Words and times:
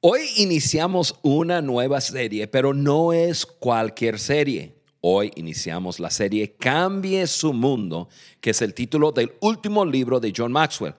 Hoy 0.00 0.20
iniciamos 0.36 1.18
una 1.22 1.60
nueva 1.60 2.00
serie, 2.00 2.46
pero 2.46 2.72
no 2.72 3.12
es 3.12 3.44
cualquier 3.44 4.20
serie. 4.20 4.76
Hoy 5.00 5.32
iniciamos 5.34 5.98
la 5.98 6.08
serie 6.08 6.54
Cambie 6.54 7.26
su 7.26 7.52
mundo, 7.52 8.08
que 8.40 8.50
es 8.50 8.62
el 8.62 8.74
título 8.74 9.10
del 9.10 9.32
último 9.40 9.84
libro 9.84 10.20
de 10.20 10.32
John 10.36 10.52
Maxwell. 10.52 10.94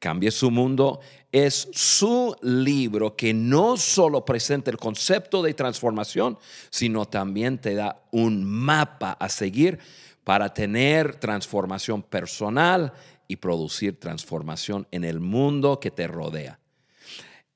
Cambie 0.00 0.32
su 0.32 0.50
mundo 0.50 0.98
es 1.30 1.68
su 1.70 2.34
libro 2.42 3.14
que 3.14 3.32
no 3.32 3.76
solo 3.76 4.24
presenta 4.24 4.72
el 4.72 4.78
concepto 4.78 5.42
de 5.44 5.54
transformación, 5.54 6.36
sino 6.70 7.04
también 7.04 7.60
te 7.60 7.76
da 7.76 8.02
un 8.10 8.44
mapa 8.44 9.12
a 9.12 9.28
seguir 9.28 9.78
para 10.24 10.52
tener 10.52 11.14
transformación 11.20 12.02
personal 12.02 12.94
y 13.28 13.36
producir 13.36 14.00
transformación 14.00 14.88
en 14.90 15.04
el 15.04 15.20
mundo 15.20 15.78
que 15.78 15.92
te 15.92 16.08
rodea. 16.08 16.60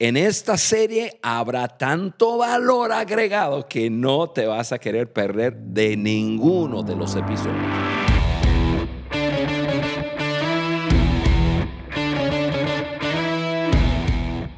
En 0.00 0.16
esta 0.16 0.58
serie 0.58 1.20
habrá 1.22 1.68
tanto 1.68 2.38
valor 2.38 2.90
agregado 2.90 3.68
que 3.68 3.90
no 3.90 4.28
te 4.28 4.44
vas 4.44 4.72
a 4.72 4.78
querer 4.80 5.12
perder 5.12 5.56
de 5.56 5.96
ninguno 5.96 6.82
de 6.82 6.96
los 6.96 7.14
episodios. 7.14 7.54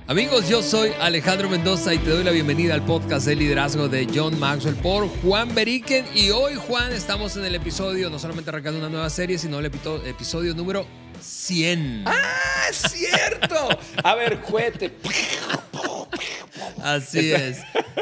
Amigos, 0.06 0.48
yo 0.48 0.62
soy 0.62 0.92
Alejandro 1.00 1.50
Mendoza 1.50 1.92
y 1.92 1.98
te 1.98 2.08
doy 2.08 2.24
la 2.24 2.30
bienvenida 2.30 2.72
al 2.72 2.86
podcast 2.86 3.26
de 3.26 3.36
liderazgo 3.36 3.88
de 3.88 4.08
John 4.14 4.40
Maxwell 4.40 4.76
por 4.76 5.06
Juan 5.20 5.54
Beriken. 5.54 6.06
Y 6.14 6.30
hoy, 6.30 6.54
Juan, 6.54 6.92
estamos 6.92 7.36
en 7.36 7.44
el 7.44 7.56
episodio, 7.56 8.08
no 8.08 8.18
solamente 8.18 8.48
arrancando 8.48 8.78
una 8.78 8.88
nueva 8.88 9.10
serie, 9.10 9.36
sino 9.36 9.58
el 9.58 9.66
episodio 9.66 10.54
número 10.54 10.86
100. 11.20 12.04
¡Ah, 12.06 12.66
es 12.70 12.76
cierto! 12.92 13.68
A 14.02 14.14
ver, 14.14 14.40
cuete. 14.40 14.92
Así 16.82 17.32
es. 17.32 17.58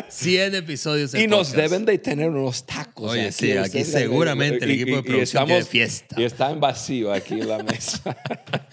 100 0.09 0.55
episodios. 0.55 1.15
Y 1.15 1.27
nos 1.27 1.53
deben 1.53 1.85
de 1.85 1.99
tener 1.99 2.31
unos 2.31 2.67
tacos. 2.67 3.13
Oye, 3.13 3.33
sí, 3.33 3.53
aquí 3.53 3.85
seguramente 3.85 4.65
el 4.65 4.71
equipo 4.73 4.97
de 4.97 5.03
producción 5.03 5.49
de 5.49 5.65
fiesta. 5.65 6.21
Y 6.21 6.25
está 6.25 6.51
en 6.51 6.61
vacío 6.61 7.13
aquí 7.13 7.35
en 7.35 7.49
la 7.49 7.63
mesa. 7.63 8.17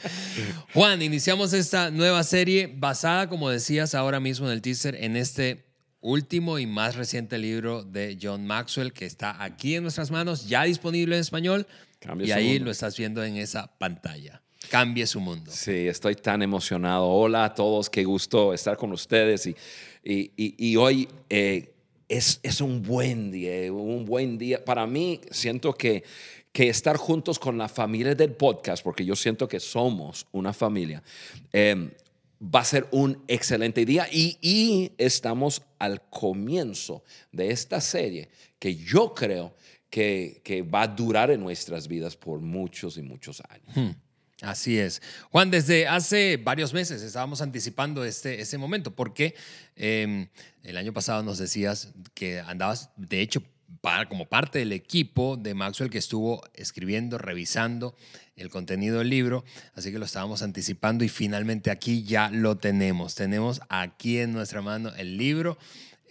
Juan, 0.73 1.01
iniciamos 1.01 1.53
esta 1.53 1.91
nueva 1.91 2.23
serie 2.23 2.71
basada, 2.73 3.29
como 3.29 3.49
decías 3.49 3.95
ahora 3.95 4.19
mismo 4.19 4.47
en 4.47 4.53
el 4.53 4.61
teaser, 4.61 4.95
en 4.95 5.15
este 5.15 5.65
último 6.01 6.59
y 6.59 6.65
más 6.65 6.95
reciente 6.95 7.37
libro 7.37 7.83
de 7.83 8.17
John 8.21 8.45
Maxwell 8.45 8.91
que 8.91 9.05
está 9.05 9.41
aquí 9.41 9.75
en 9.75 9.83
nuestras 9.83 10.11
manos, 10.11 10.47
ya 10.47 10.63
disponible 10.63 11.15
en 11.15 11.21
español. 11.21 11.67
Y 12.19 12.31
ahí 12.31 12.59
lo 12.59 12.71
estás 12.71 12.97
viendo 12.97 13.23
en 13.23 13.37
esa 13.37 13.67
pantalla. 13.77 14.41
Cambie 14.69 15.05
su 15.07 15.19
mundo. 15.19 15.51
Sí, 15.51 15.87
estoy 15.87 16.15
tan 16.15 16.41
emocionado. 16.41 17.07
Hola 17.07 17.45
a 17.45 17.53
todos, 17.53 17.89
qué 17.89 18.03
gusto 18.03 18.53
estar 18.53 18.77
con 18.77 18.91
ustedes. 18.91 19.47
Y, 19.47 19.55
y, 20.35 20.75
hoy 20.77 21.07
eh, 21.29 21.73
es, 22.07 22.39
es, 22.43 22.61
un 22.61 22.81
buen 22.81 23.31
día, 23.31 23.71
un 23.71 24.05
buen 24.05 24.37
día. 24.37 24.63
Para 24.63 24.85
mí, 24.87 25.19
siento 25.31 25.73
que, 25.73 26.03
que 26.51 26.69
estar 26.69 26.97
juntos 26.97 27.39
con 27.39 27.57
la 27.57 27.67
familia 27.67 28.15
del 28.15 28.33
podcast, 28.33 28.83
porque 28.83 29.05
yo 29.05 29.15
siento 29.15 29.47
que 29.47 29.59
somos 29.59 30.27
una 30.31 30.53
familia, 30.53 31.01
em, 31.51 31.91
va 32.41 32.61
a 32.61 32.65
ser 32.65 32.87
un 32.91 33.23
excelente 33.27 33.85
día. 33.85 34.07
Y, 34.11 34.37
y, 34.41 34.91
estamos 34.97 35.61
al 35.79 36.01
comienzo 36.09 37.03
de 37.31 37.51
esta 37.51 37.81
serie 37.81 38.29
que 38.59 38.75
yo 38.75 39.13
creo 39.13 39.53
que, 39.91 40.65
va 40.73 40.83
a 40.83 40.87
durar 40.87 41.29
en 41.29 41.41
nuestras 41.41 41.87
vidas 41.87 42.15
por 42.15 42.39
muchos 42.39 42.97
y 42.97 43.03
muchos 43.03 43.43
años. 43.49 43.75
Hmm. 43.75 43.91
Así 44.41 44.79
es. 44.79 45.03
Juan, 45.29 45.51
desde 45.51 45.87
hace 45.87 46.37
varios 46.37 46.73
meses 46.73 47.03
estábamos 47.03 47.41
anticipando 47.41 48.03
este, 48.03 48.41
este 48.41 48.57
momento, 48.57 48.95
porque 48.95 49.35
em, 49.75 50.29
el 50.63 50.77
año 50.77 50.93
pasado 50.93 51.21
nos 51.21 51.37
decías 51.37 51.93
que 52.15 52.39
andabas, 52.39 52.89
de 52.95 53.21
hecho, 53.21 53.43
para, 53.81 54.09
como 54.09 54.27
parte 54.27 54.59
del 54.59 54.71
equipo 54.71 55.37
de 55.37 55.53
Maxwell 55.53 55.91
que 55.91 55.99
estuvo 55.99 56.41
escribiendo, 56.55 57.19
revisando 57.19 57.95
el 58.35 58.49
contenido 58.49 58.99
del 58.99 59.09
libro, 59.09 59.43
así 59.75 59.91
que 59.91 59.99
lo 59.99 60.05
estábamos 60.05 60.41
anticipando 60.41 61.03
y 61.03 61.09
finalmente 61.09 61.69
aquí 61.69 62.03
ya 62.03 62.29
lo 62.29 62.57
tenemos. 62.57 63.13
Tenemos 63.13 63.61
aquí 63.69 64.17
en 64.19 64.33
nuestra 64.33 64.61
mano 64.63 64.91
el 64.95 65.17
libro 65.17 65.59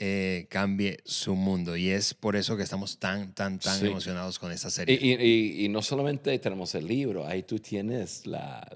eh, 0.03 0.47
cambie 0.49 0.99
su 1.05 1.37
mundo. 1.37 1.77
Y 1.77 1.91
es 1.91 2.15
por 2.15 2.35
eso 2.35 2.57
que 2.57 2.63
estamos 2.63 2.99
tan, 2.99 3.35
tan, 3.35 3.59
tan 3.59 3.85
emocionados 3.85 4.39
con 4.39 4.51
esta 4.51 4.71
serie. 4.71 4.97
Y, 4.97 5.69
no 5.69 5.83
solamente 5.83 6.39
tenemos 6.39 6.75
el 6.75 6.87
libro, 6.87 7.27
ahí 7.27 7.43
tú 7.43 7.59
tienes 7.59 8.27
la, 8.27 8.67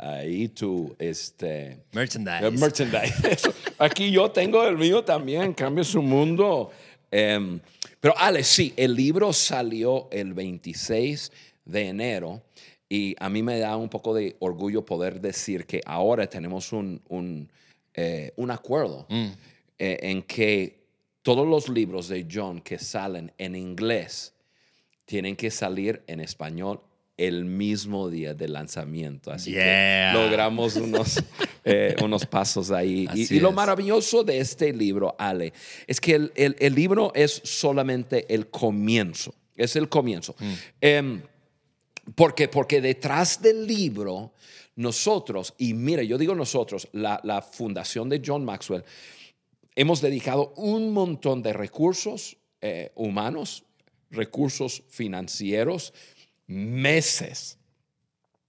ahí 0.00 0.46
tu 0.46 0.94
este, 1.00 1.80
merchandise. 1.90 2.50
merchandise. 2.52 3.50
Aquí 3.78 4.12
yo 4.12 4.30
tengo 4.30 4.64
el 4.64 4.78
mío 4.78 5.02
también, 5.02 5.52
cambie 5.52 5.82
su 5.82 6.00
mundo. 6.00 6.70
Em, 7.10 7.58
pero 7.98 8.16
Ale, 8.16 8.44
sí, 8.44 8.72
el 8.76 8.94
libro 8.94 9.32
salió 9.32 10.06
el 10.12 10.32
26 10.32 11.32
de 11.64 11.88
enero. 11.88 12.40
Y 12.88 13.16
a 13.18 13.28
mí 13.28 13.42
me 13.42 13.58
da 13.58 13.76
un 13.76 13.88
poco 13.88 14.14
de 14.14 14.36
orgullo 14.38 14.84
poder 14.84 15.20
decir 15.20 15.66
que 15.66 15.80
ahora 15.84 16.28
tenemos 16.28 16.72
un, 16.72 17.02
un, 17.08 17.50
eh, 17.94 18.32
un 18.36 18.52
acuerdo. 18.52 19.06
Mm. 19.08 19.30
Eh, 19.78 19.98
en 20.02 20.22
que 20.22 20.78
todos 21.22 21.46
los 21.46 21.68
libros 21.68 22.08
de 22.08 22.26
John 22.30 22.60
que 22.60 22.78
salen 22.78 23.32
en 23.38 23.54
inglés 23.54 24.34
tienen 25.04 25.36
que 25.36 25.50
salir 25.50 26.02
en 26.06 26.20
español 26.20 26.80
el 27.16 27.44
mismo 27.44 28.08
día 28.08 28.32
del 28.32 28.54
lanzamiento. 28.54 29.30
Así 29.30 29.52
que 29.52 30.10
logramos 30.14 30.76
unos, 30.76 31.22
eh, 31.64 31.96
unos 32.02 32.24
pasos 32.26 32.70
ahí. 32.70 33.08
Y, 33.14 33.40
lo 33.40 33.52
maravilloso 33.52 34.24
de 34.24 34.38
este 34.38 34.72
libro, 34.72 35.14
Ale, 35.18 35.52
es 35.86 36.00
que 36.00 36.14
el, 36.14 36.32
el, 36.34 36.74
libro 36.74 37.12
es 37.14 37.40
solamente 37.44 38.32
el 38.32 38.48
comienzo. 38.48 39.34
Es 39.56 39.76
el 39.76 39.88
comienzo. 39.88 40.34
Mm. 40.38 40.52
Em, 40.80 41.22
porque, 42.14 42.48
porque 42.48 42.80
detrás 42.80 43.42
del 43.42 43.66
libro, 43.66 44.32
nosotros, 44.76 45.54
y 45.58 45.74
mira, 45.74 46.02
yo 46.04 46.16
digo 46.18 46.34
nosotros, 46.34 46.88
la, 46.92 47.20
la 47.24 47.42
fundación 47.42 48.08
de 48.08 48.22
John 48.24 48.44
Maxwell, 48.44 48.84
hemos 49.78 50.00
dedicado 50.00 50.52
un 50.56 50.90
montón 50.92 51.40
de 51.40 51.52
recursos 51.52 52.36
eh, 52.60 52.90
humanos, 52.96 53.64
recursos 54.10 54.82
financieros, 54.88 55.94
meses. 56.48 57.58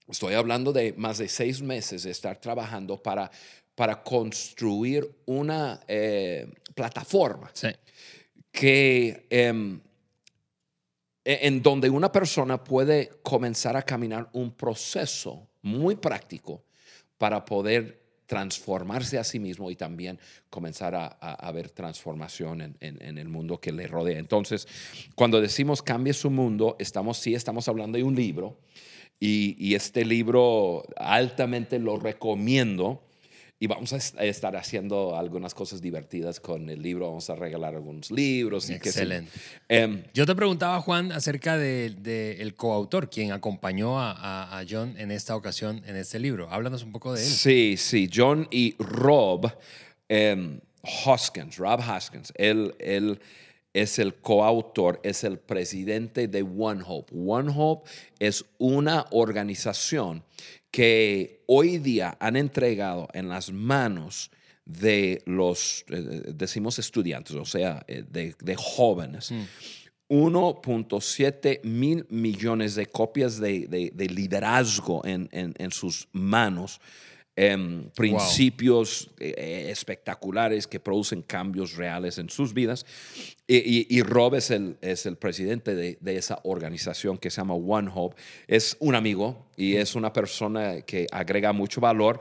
Estoy 0.08 0.34
hablando 0.34 0.74
de 0.74 0.94
más 0.94 1.20
de 1.20 1.30
seis 1.30 1.62
meses 1.62 2.02
de 2.02 2.10
estar 2.10 2.42
trabajando 2.42 2.98
para, 2.98 3.30
para 3.76 4.02
construir 4.02 5.08
una 5.28 5.80
eh, 5.88 6.52
plataforma 6.74 7.52
que, 8.52 9.28
em, 9.30 9.80
e, 11.24 11.48
en 11.48 11.62
donde 11.62 11.92
una 11.92 12.12
persona 12.12 12.64
puede 12.64 13.12
comenzar 13.22 13.78
a 13.78 13.84
caminar 13.84 14.32
un 14.34 14.52
proceso 14.52 15.48
muy 15.62 15.96
práctico 15.96 16.64
para 17.20 17.46
poder 17.46 17.99
transformarse 18.30 19.18
a 19.18 19.24
sí 19.24 19.40
mismo 19.40 19.72
y 19.72 19.76
también 19.76 20.20
comenzar 20.52 20.94
a, 20.94 21.52
ver 21.52 21.72
transformación 21.72 22.78
en, 22.80 23.18
el 23.18 23.28
mundo 23.28 23.60
que 23.60 23.72
le 23.72 23.88
rodea. 23.88 24.20
Entonces, 24.20 24.68
cuando 25.16 25.42
decimos 25.42 25.82
cambie 25.82 26.14
su 26.14 26.30
mundo, 26.30 26.76
estamos, 26.78 27.18
sí 27.18 27.34
estamos 27.34 27.68
hablando 27.68 27.98
de 27.98 28.04
un 28.04 28.16
libro 28.16 28.60
y, 29.20 29.56
y 29.58 29.74
este 29.74 30.06
libro 30.06 30.84
altamente 30.96 31.80
lo 31.80 31.98
recomiendo 31.98 33.02
y 33.62 33.68
vamos 33.68 33.92
a 33.92 34.24
estar 34.24 34.56
haciendo 34.56 35.18
algunas 35.18 35.54
cosas 35.54 35.82
divertidas 35.82 36.40
con 36.40 36.70
el 36.70 36.82
libro. 36.82 37.08
Vamos 37.08 37.30
a 37.30 37.36
regalar 37.36 37.76
algunos 37.76 38.10
libros. 38.10 38.70
Y 38.70 38.74
Excelente. 38.74 39.30
Em, 39.68 40.04
Yo 40.14 40.26
te 40.26 40.34
preguntaba, 40.34 40.80
Juan, 40.82 41.12
acerca 41.12 41.58
del 41.58 42.02
de, 42.02 42.54
coautor, 42.56 43.10
quien 43.10 43.34
acompañó 43.34 44.00
a, 44.00 44.64
John 44.70 44.96
en 44.98 45.12
esta 45.12 45.36
ocasión 45.36 45.82
en 45.86 45.98
este 45.98 46.20
libro. 46.20 46.50
Háblanos 46.50 46.84
un 46.84 46.94
poco 46.94 47.14
de 47.14 47.22
él. 47.22 47.30
Sí, 47.30 47.76
sí. 47.78 48.10
John 48.14 48.48
y 48.50 48.76
Rob 48.80 49.52
em, 50.08 50.62
Hoskins, 51.06 51.58
Rob 51.58 51.82
Hoskins. 51.82 52.32
Él, 52.36 52.74
él 52.80 53.20
es 53.74 54.00
el 54.00 54.16
coautor, 54.16 55.00
es 55.04 55.24
el 55.24 55.38
presidente 55.38 56.28
de 56.30 56.44
One 56.44 56.82
Hope. 56.86 57.14
One 57.14 57.52
Hope 57.54 57.90
es 58.20 58.46
una 58.58 59.06
organización 59.12 60.24
que 60.72 61.44
hoy 61.48 61.78
día 61.78 62.18
han 62.20 62.36
entregado 62.36 63.08
en 63.14 63.30
las 63.30 63.52
manos 63.52 64.32
de 64.66 65.24
los, 65.26 65.84
eh, 65.90 66.34
decimos 66.34 66.78
estudiantes, 66.78 67.36
o 67.36 67.46
sea, 67.46 67.84
eh, 67.88 68.04
de, 68.08 68.56
jóvenes, 68.56 69.34
1.7 70.10 71.60
mm. 71.64 71.80
mil 71.80 72.06
millones 72.10 72.76
de 72.76 72.86
copias 72.86 73.40
de, 73.40 73.92
liderazgo 74.12 75.02
en, 75.06 75.72
sus 75.72 76.08
manos 76.12 76.80
Em, 77.42 77.90
principios 77.92 79.10
eh, 79.18 79.70
espectaculares 79.72 80.68
que 80.68 80.82
producen 80.82 81.22
cambios 81.22 81.78
reales 81.78 82.18
en 82.18 82.30
sus 82.30 82.54
vidas. 82.54 82.86
Y, 83.48 84.02
Rob 84.02 84.36
es 84.36 84.52
el, 84.52 84.76
es 84.82 85.06
el 85.06 85.16
presidente 85.16 85.74
de, 85.74 86.18
esa 86.18 86.42
organización 86.44 87.18
que 87.18 87.30
se 87.30 87.38
llama 87.38 87.54
One 87.54 87.90
Hope. 87.96 88.18
Es 88.46 88.76
un 88.82 88.94
amigo 88.94 89.48
y 89.56 89.78
es 89.78 89.96
una 89.96 90.12
persona 90.12 90.82
que 90.82 91.08
agrega 91.14 91.54
mucho 91.54 91.80
valor. 91.80 92.20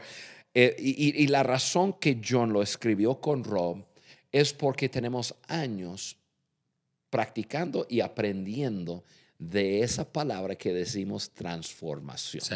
Eh, 0.54 0.76
y, 0.78 1.20
y 1.20 1.26
la 1.26 1.42
razón 1.42 1.94
que 1.94 2.20
John 2.24 2.52
lo 2.52 2.62
escribió 2.62 3.20
con 3.20 3.42
Rob 3.42 3.84
es 4.30 4.52
porque 4.52 4.88
tenemos 4.88 5.34
años 5.48 6.16
practicando 7.10 7.88
y 7.90 8.02
aprendiendo 8.02 9.02
de 9.38 9.82
esa 9.82 10.12
palabra 10.12 10.56
que 10.56 10.72
decimos 10.72 11.30
transformación. 11.30 12.42
Sí. 12.42 12.54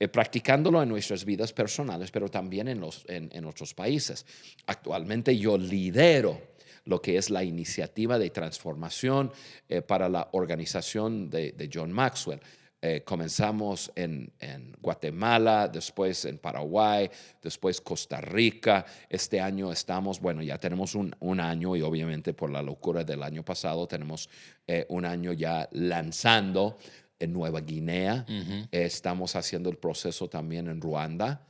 Eh, 0.00 0.08
practicándolo 0.08 0.82
en 0.82 0.88
nuestras 0.88 1.24
vidas 1.24 1.52
personales, 1.52 2.10
pero 2.10 2.28
también 2.28 2.68
en, 2.68 2.80
los, 2.80 3.04
en, 3.08 3.30
en 3.32 3.44
otros 3.44 3.74
países. 3.74 4.26
Actualmente 4.66 5.36
yo 5.36 5.56
lidero 5.56 6.54
lo 6.86 7.00
que 7.00 7.16
es 7.16 7.30
la 7.30 7.44
iniciativa 7.44 8.18
de 8.18 8.30
transformación 8.30 9.32
eh, 9.68 9.82
para 9.82 10.08
la 10.08 10.28
organización 10.32 11.30
de, 11.30 11.52
de 11.52 11.70
John 11.72 11.92
Maxwell. 11.92 12.40
Eh, 12.86 13.02
comenzamos 13.02 13.90
en, 13.94 14.30
en, 14.38 14.76
Guatemala, 14.78 15.68
después 15.68 16.26
en 16.26 16.36
Paraguay, 16.36 17.08
después 17.42 17.80
Costa 17.80 18.20
Rica. 18.20 18.84
Este 19.08 19.40
año 19.40 19.72
estamos, 19.72 20.20
bueno, 20.20 20.42
ya 20.42 20.58
tenemos 20.58 20.94
un, 20.94 21.16
un 21.20 21.40
año 21.40 21.76
y 21.76 21.80
obviamente 21.80 22.34
por 22.34 22.50
la 22.50 22.60
locura 22.60 23.02
del 23.02 23.22
año 23.22 23.42
pasado 23.42 23.86
tenemos 23.86 24.28
eh, 24.66 24.84
un 24.90 25.06
año 25.06 25.32
ya 25.32 25.66
lanzando 25.72 26.76
en 27.18 27.32
Nueva 27.32 27.62
Guinea. 27.62 28.26
Uh 28.28 28.32
-huh. 28.32 28.68
eh, 28.70 28.84
estamos 28.84 29.34
haciendo 29.34 29.70
el 29.70 29.78
proceso 29.78 30.28
también 30.28 30.68
en 30.68 30.78
Ruanda. 30.78 31.40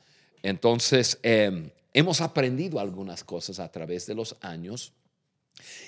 Entonces, 0.41 1.19
eh, 1.25 1.73
hemos 1.93 2.21
aprendido 2.21 2.79
algunas 2.79 3.25
cosas 3.25 3.59
a 3.59 3.73
través 3.73 4.07
de 4.07 4.15
los 4.15 4.37
años. 4.41 4.93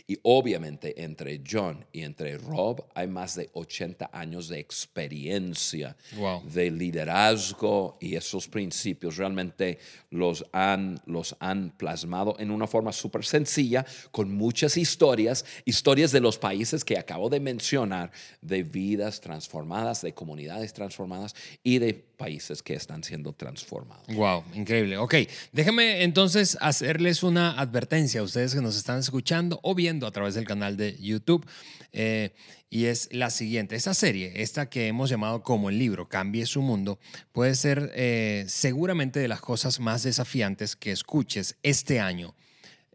Y 0.07 0.19
obviamente 0.23 1.03
entre 1.03 1.43
John 1.49 1.85
y 1.93 2.03
entre 2.03 2.39
Rob 2.39 2.87
hay 2.95 3.09
más 3.09 3.35
de 3.35 3.51
80 3.53 4.11
años 4.13 4.49
de 4.49 4.59
experiencia, 4.59 5.97
wow. 6.17 6.43
de 6.45 6.71
liderazgo 6.71 7.99
y 8.01 8.15
esos 8.15 8.49
principios 8.49 9.17
realmente 9.17 9.79
los 10.11 10.45
han, 10.53 11.01
los 11.07 11.37
han 11.41 11.71
plasmado 11.77 12.37
en 12.39 12.51
una 12.51 12.67
forma 12.67 12.93
súper 12.93 13.25
sencilla, 13.25 13.85
con 14.11 14.33
muchas 14.33 14.77
historias, 14.77 15.45
historias 15.65 16.13
de 16.13 16.21
los 16.21 16.39
países 16.39 16.85
que 16.85 16.99
acabo 16.99 17.29
de 17.29 17.41
mencionar, 17.41 18.13
de 18.41 18.63
vidas 18.63 19.21
transformadas, 19.21 20.03
de 20.03 20.15
comunidades 20.15 20.73
transformadas 20.73 21.35
y 21.63 21.79
de 21.79 21.95
países 21.95 22.63
que 22.63 22.75
están 22.75 23.05
siendo 23.05 23.33
transformados. 23.33 24.07
Wow, 24.15 24.45
increíble. 24.55 24.97
Ok, 24.99 25.15
déjenme 25.53 26.03
entonces 26.03 26.57
hacerles 26.61 27.23
una 27.23 27.59
advertencia 27.61 28.21
a 28.21 28.25
ustedes 28.25 28.55
que 28.55 28.61
nos 28.61 28.77
están 28.77 28.99
escuchando 28.99 29.56
o 29.63 29.75
viendo 29.75 30.07
a 30.07 30.11
través 30.11 30.35
del 30.35 30.47
canal 30.47 30.77
de 30.77 30.97
YouTube. 31.01 31.47
Eh, 31.93 32.35
y 32.69 32.87
es 32.87 33.09
la 33.13 33.31
siguiente. 33.31 33.77
Esta 33.77 33.95
serie, 33.95 34.43
esta 34.43 34.69
que 34.69 34.89
hemos 34.89 35.09
llamado 35.09 35.43
como 35.43 35.71
el 35.71 35.79
libro 35.79 36.09
Cambie 36.09 36.47
su 36.47 36.63
mundo, 36.63 36.99
puede 37.33 37.55
ser 37.55 37.93
eh, 37.95 38.45
seguramente 38.49 39.21
de 39.21 39.29
las 39.29 39.41
cosas 39.41 39.81
más 39.81 40.03
desafiantes 40.03 40.77
que 40.77 40.93
escuches 40.93 41.57
este 41.63 42.01
año. 42.01 42.35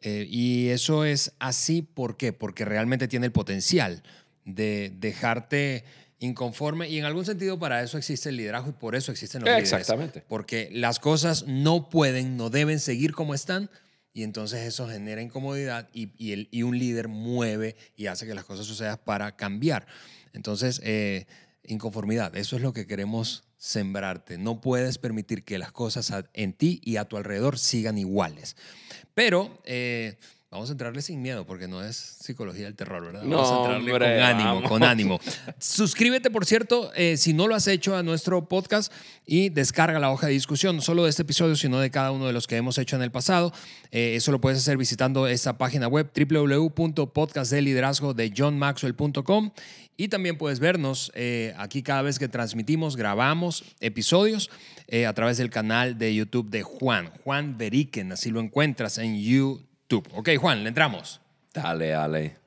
Eh, 0.01 0.27
y 0.29 0.69
eso 0.69 1.05
es 1.05 1.33
así, 1.39 1.81
¿por 1.81 2.17
qué? 2.17 2.33
Porque 2.33 2.65
realmente 2.65 3.07
tiene 3.07 3.27
el 3.27 3.31
potencial 3.31 4.03
de 4.45 4.91
dejarte 4.95 5.85
inconforme 6.19 6.87
y 6.87 6.99
en 6.99 7.05
algún 7.05 7.25
sentido 7.25 7.57
para 7.57 7.81
eso 7.81 7.97
existe 7.97 8.29
el 8.29 8.37
liderazgo 8.37 8.69
y 8.69 8.73
por 8.73 8.95
eso 8.95 9.11
existen 9.11 9.41
los 9.41 9.49
líderes. 9.49 9.71
Exactamente. 9.71 10.23
Porque 10.27 10.69
las 10.71 10.99
cosas 10.99 11.45
no 11.47 11.89
pueden, 11.89 12.37
no 12.37 12.49
deben 12.49 12.79
seguir 12.79 13.13
como 13.13 13.33
están 13.33 13.69
y 14.13 14.23
entonces 14.23 14.61
eso 14.61 14.87
genera 14.87 15.21
incomodidad 15.21 15.89
y, 15.93 16.11
y, 16.17 16.33
el, 16.33 16.47
y 16.51 16.63
un 16.63 16.77
líder 16.77 17.07
mueve 17.07 17.75
y 17.95 18.07
hace 18.07 18.25
que 18.25 18.35
las 18.35 18.45
cosas 18.45 18.65
sucedan 18.65 18.99
para 19.03 19.35
cambiar. 19.35 19.87
Entonces, 20.33 20.81
eh, 20.83 21.27
inconformidad, 21.63 22.35
eso 22.35 22.55
es 22.55 22.61
lo 22.61 22.73
que 22.73 22.87
queremos 22.87 23.43
sembrarte. 23.57 24.37
No 24.37 24.59
puedes 24.59 24.97
permitir 24.97 25.43
que 25.43 25.57
las 25.57 25.71
cosas 25.71 26.13
en 26.33 26.53
ti 26.53 26.81
y 26.83 26.97
a 26.97 27.05
tu 27.05 27.17
alrededor 27.17 27.57
sigan 27.59 27.97
iguales. 27.97 28.55
Pero... 29.13 29.61
Eh, 29.65 30.17
Vamos 30.51 30.67
a 30.67 30.73
entrarle 30.73 31.01
sin 31.01 31.21
miedo 31.21 31.45
porque 31.45 31.69
no 31.69 31.81
es 31.81 31.95
psicología 31.95 32.65
del 32.65 32.75
terror, 32.75 33.05
¿verdad? 33.05 33.21
Vamos 33.21 33.49
no, 33.49 33.55
a 33.55 33.59
entrarle 33.61 33.93
hombre, 33.93 34.17
con 34.17 34.21
ánimo, 34.21 34.55
vamos. 34.55 34.69
con 34.69 34.83
ánimo. 34.83 35.19
Suscríbete, 35.59 36.29
por 36.29 36.45
cierto, 36.45 36.91
eh, 36.93 37.15
si 37.15 37.31
no 37.31 37.47
lo 37.47 37.55
has 37.55 37.67
hecho 37.67 37.95
a 37.95 38.03
nuestro 38.03 38.49
podcast 38.49 38.91
y 39.25 39.47
descarga 39.47 39.97
la 39.97 40.11
hoja 40.11 40.27
de 40.27 40.33
discusión, 40.33 40.75
no 40.75 40.81
solo 40.81 41.05
de 41.05 41.09
este 41.09 41.21
episodio, 41.21 41.55
sino 41.55 41.79
de 41.79 41.89
cada 41.89 42.11
uno 42.11 42.27
de 42.27 42.33
los 42.33 42.47
que 42.47 42.57
hemos 42.57 42.77
hecho 42.77 42.97
en 42.97 43.01
el 43.01 43.11
pasado. 43.11 43.53
Eh, 43.91 44.15
eso 44.17 44.33
lo 44.33 44.41
puedes 44.41 44.59
hacer 44.59 44.75
visitando 44.75 45.25
esta 45.25 45.57
página 45.57 45.87
web 45.87 46.11
www.podcastdeliderazgo 46.13 48.13
de 48.13 48.33
johnmaxwell.com 48.37 49.51
y 49.95 50.09
también 50.09 50.37
puedes 50.37 50.59
vernos 50.59 51.13
eh, 51.15 51.53
aquí 51.59 51.81
cada 51.81 52.01
vez 52.01 52.19
que 52.19 52.27
transmitimos, 52.27 52.97
grabamos 52.97 53.63
episodios 53.79 54.49
a 55.07 55.13
través 55.13 55.37
del 55.37 55.49
canal 55.49 55.97
de 55.97 56.13
YouTube 56.13 56.49
de 56.49 56.63
Juan, 56.63 57.13
Juan 57.23 57.57
Beriken, 57.57 58.11
así 58.11 58.29
lo 58.29 58.41
encuentras 58.41 58.97
en 58.97 59.17
YouTube. 59.17 59.70
Ok, 59.97 60.29
Juan, 60.37 60.63
le 60.63 60.69
entramos. 60.69 61.21
Dale, 61.53 61.89
dale. 61.89 62.37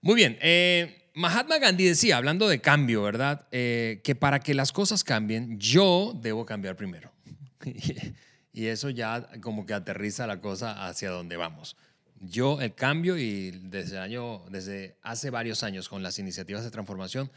Muy 0.00 0.14
bien. 0.14 0.38
Eh, 0.40 1.08
Mahatma 1.14 1.58
Gandhi 1.58 1.84
decía, 1.84 2.16
hablando 2.16 2.48
de 2.48 2.60
cambio, 2.60 3.02
¿verdad? 3.02 3.46
Eh, 3.52 4.00
que 4.04 4.14
para 4.14 4.40
que 4.40 4.54
las 4.54 4.72
cosas 4.72 5.04
cambien, 5.04 5.58
yo 5.58 6.16
debo 6.20 6.46
cambiar 6.46 6.76
primero. 6.76 7.12
y 8.52 8.66
eso 8.66 8.90
ya 8.90 9.28
como 9.40 9.66
que 9.66 9.74
aterriza 9.74 10.26
la 10.26 10.40
cosa 10.40 10.86
hacia 10.86 11.10
donde 11.10 11.36
vamos. 11.36 11.76
Yo 12.20 12.60
el 12.60 12.74
cambio 12.74 13.16
y 13.18 13.50
desde, 13.50 13.98
año, 13.98 14.44
desde 14.50 14.96
hace 15.02 15.30
varios 15.30 15.62
años 15.62 15.88
con 15.88 16.02
las 16.02 16.18
iniciativas 16.18 16.64
de 16.64 16.70
transformación, 16.70 17.30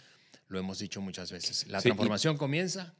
lo 0.47 0.59
hemos 0.59 0.79
dicho 0.79 1.01
muchas 1.01 1.31
veces. 1.31 1.67
La 1.67 1.79
Sí, 1.79 1.89
transformación 1.89 2.37
comienza 2.37 2.93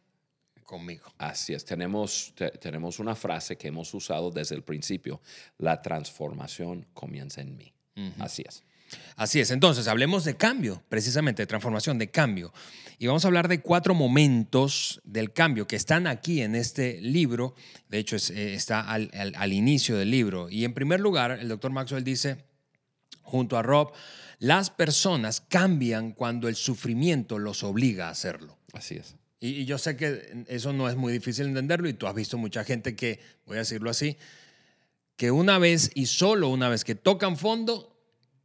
conmigo. 0.63 1.13
Así 1.17 1.53
es, 1.53 1.65
tenemos, 1.65 2.33
te- 2.35 2.51
tenemos 2.51 2.99
una 2.99 3.15
frase 3.15 3.57
que 3.57 3.67
hemos 3.67 3.93
usado 3.93 4.31
desde 4.31 4.55
el 4.55 4.63
principio, 4.63 5.21
la 5.57 5.81
transformación 5.81 6.85
comienza 6.93 7.41
en 7.41 7.57
mí. 7.57 7.73
Así 8.19 8.43
es. 8.47 8.63
Así 9.15 9.39
es, 9.39 9.49
entonces 9.49 9.87
hablemos 9.87 10.23
de 10.23 10.35
cambio, 10.35 10.83
precisamente 10.87 11.41
de 11.41 11.47
transformación, 11.47 11.97
de 11.97 12.11
cambio. 12.11 12.53
Y 12.99 13.07
vamos 13.07 13.25
a 13.25 13.27
hablar 13.27 13.47
de 13.47 13.59
cuatro 13.61 13.95
momentos 13.95 15.01
del 15.03 15.33
cambio 15.33 15.65
que 15.67 15.75
están 15.75 16.05
aquí 16.05 16.41
en 16.41 16.53
este 16.53 17.01
libro. 17.01 17.55
De 17.89 17.97
hecho, 17.97 18.15
es, 18.15 18.29
eh, 18.29 18.53
está 18.53 18.81
al, 18.81 19.09
al- 19.13 19.33
al 19.35 19.51
inicio 19.53 19.97
del 19.97 20.11
libro. 20.11 20.47
Y 20.49 20.63
en 20.63 20.73
primer 20.75 20.99
lugar, 20.99 21.31
el 21.31 21.47
doctor 21.49 21.71
Maxwell 21.71 22.03
dice, 22.03 22.45
junto 23.23 23.57
a 23.57 23.63
Rob, 23.63 23.93
las 24.37 24.69
personas 24.69 25.41
cambian 25.41 26.11
cuando 26.11 26.47
el 26.47 26.55
sufrimiento 26.55 27.39
los 27.39 27.63
obliga 27.63 28.07
a 28.09 28.11
hacerlo. 28.11 28.57
Así 28.73 28.95
es. 28.95 29.15
Y, 29.43 29.49
y 29.61 29.65
yo 29.65 29.77
sé 29.77 29.97
que 29.97 30.45
eso 30.47 30.71
no 30.71 30.87
es 30.87 30.95
muy 30.95 31.11
difícil 31.11 31.47
entenderlo 31.47 31.89
y 31.89 31.93
tú 31.93 32.07
has 32.07 32.15
visto 32.15 32.37
mucha 32.37 32.63
gente 32.63 32.95
que, 32.95 33.19
voy 33.45 33.57
a 33.57 33.59
decirlo 33.59 33.89
así, 33.89 34.15
que 35.17 35.31
una 35.31 35.59
vez 35.59 35.91
y 35.95 36.05
solo 36.05 36.47
una 36.47 36.69
vez 36.69 36.85
que 36.85 36.95
tocan 36.95 37.35
fondo 37.35 37.89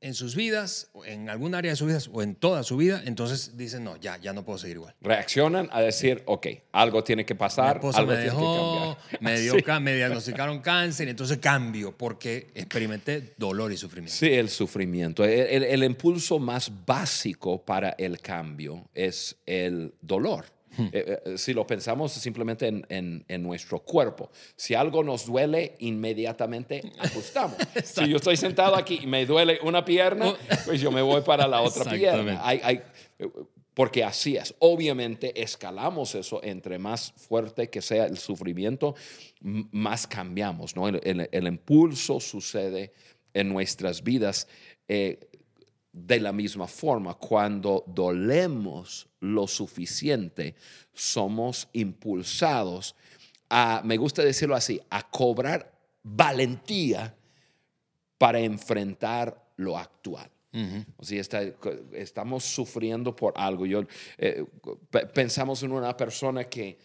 en 0.01 0.15
sus 0.15 0.35
vidas, 0.35 0.91
en 1.07 1.29
algún 1.31 1.55
área 1.55 1.71
de 1.73 1.77
sus 1.77 1.87
vidas 1.87 2.11
o 2.13 2.21
en 2.23 2.35
toda 2.35 2.63
su 2.65 2.77
vida, 2.77 3.01
entonces 3.05 3.57
dicen, 3.57 3.85
no, 3.85 3.97
ya, 3.97 4.17
ya 4.17 4.33
no 4.33 4.45
puedo 4.45 4.59
seguir 4.59 4.77
igual. 4.79 4.95
Reaccionan 5.01 5.69
a 5.73 5.81
decir, 5.81 6.23
ok, 6.27 6.47
algo 6.73 7.05
tiene 7.05 7.25
que 7.25 7.37
pasar, 7.37 7.77
algo 7.83 7.93
me 7.93 8.15
tiene 8.15 8.23
dejó, 8.25 8.97
que 9.11 9.17
cambiar. 9.19 9.21
me, 9.23 9.41
dio 9.41 9.55
Sí. 9.55 9.65
me 9.81 9.95
diagnosticaron 9.95 10.61
cáncer, 10.61 11.09
entonces 11.09 11.39
cambio 11.39 11.97
porque 11.97 12.49
experimenté 12.55 13.35
dolor 13.39 13.71
y 13.73 13.77
sufrimiento. 13.77 14.17
Sí, 14.17 14.33
el 14.33 14.49
sufrimiento. 14.49 15.25
El, 15.25 15.63
el- 15.63 15.65
el 15.65 15.85
impulso 15.85 16.39
más 16.41 16.71
básico 16.85 17.63
para 17.65 17.91
el 17.99 18.21
cambio 18.21 18.89
es 18.95 19.37
el 19.47 19.95
dolor. 20.01 20.45
Hmm. 20.79 20.87
Eh, 20.93 21.19
eh, 21.27 21.37
si 21.39 21.53
lo 21.53 21.67
pensamos 21.67 22.13
simplemente 22.13 22.69
en, 22.69 22.87
en- 22.89 23.25
en 23.27 23.43
nuestro 23.43 23.81
cuerpo, 23.81 24.31
si 24.57 24.75
algo 24.75 25.03
nos 25.03 25.27
duele, 25.27 25.75
inmediatamente 25.81 26.81
ajustamos. 27.01 27.57
si 27.85 28.09
yo 28.09 28.17
estoy 28.17 28.37
sentado 28.37 28.77
aquí 28.77 29.01
y 29.03 29.07
me 29.09 29.27
duele 29.27 29.59
una 29.65 29.85
pierna, 29.85 30.35
pues 30.65 30.81
yo 30.81 30.91
me 30.93 31.03
voy 31.03 31.23
para 31.23 31.47
la 31.49 31.61
otra 31.63 31.85
Oh. 31.87 31.91
Pierna. 31.91 32.41
Hay- 32.47 32.61
hay- 32.63 32.83
eh, 33.19 33.29
porque 33.75 34.03
así 34.03 34.37
es. 34.37 34.55
Obviamente 34.61 35.41
escalamos 35.41 36.15
eso. 36.17 36.41
Entre 36.43 36.79
más 36.79 37.13
fuerte 37.17 37.71
que 37.71 37.81
sea 37.83 38.07
el 38.07 38.19
sufrimiento, 38.19 38.95
más 39.41 40.07
cambiamos. 40.07 40.75
¿no? 40.77 40.89
El, 40.89 41.01
el- 41.05 41.29
el 41.31 41.47
impulso 41.47 42.19
sucede 42.21 42.93
en 43.35 43.49
nuestras 43.49 44.03
vidas 44.03 44.49
eh, 44.89 45.28
de 46.07 46.21
la 46.21 46.33
misma 46.33 46.67
forma. 46.67 47.15
Cuando 47.15 47.85
dolemos 47.87 49.09
lo 49.21 49.47
suficiente, 49.47 50.55
somos 50.93 51.69
impulsados 51.73 52.95
a, 53.51 53.81
me 53.85 53.97
gusta 53.97 54.23
decirlo 54.23 54.55
así, 54.55 54.81
a 54.91 55.09
cobrar 55.09 55.73
valentía 56.03 57.15
para 58.19 58.39
enfrentar 58.41 59.51
lo 59.57 59.77
actual. 59.79 60.31
O 60.97 61.05
sea, 61.05 61.21
está- 61.21 61.43
estamos 61.93 62.43
sufriendo 62.45 63.15
por 63.15 63.33
algo. 63.37 63.65
Yo, 63.67 63.83
eh, 64.17 64.45
pe- 64.91 65.07
pensamos 65.07 65.63
en 65.63 65.73
una 65.73 65.97
persona 65.97 66.45
que, 66.45 66.79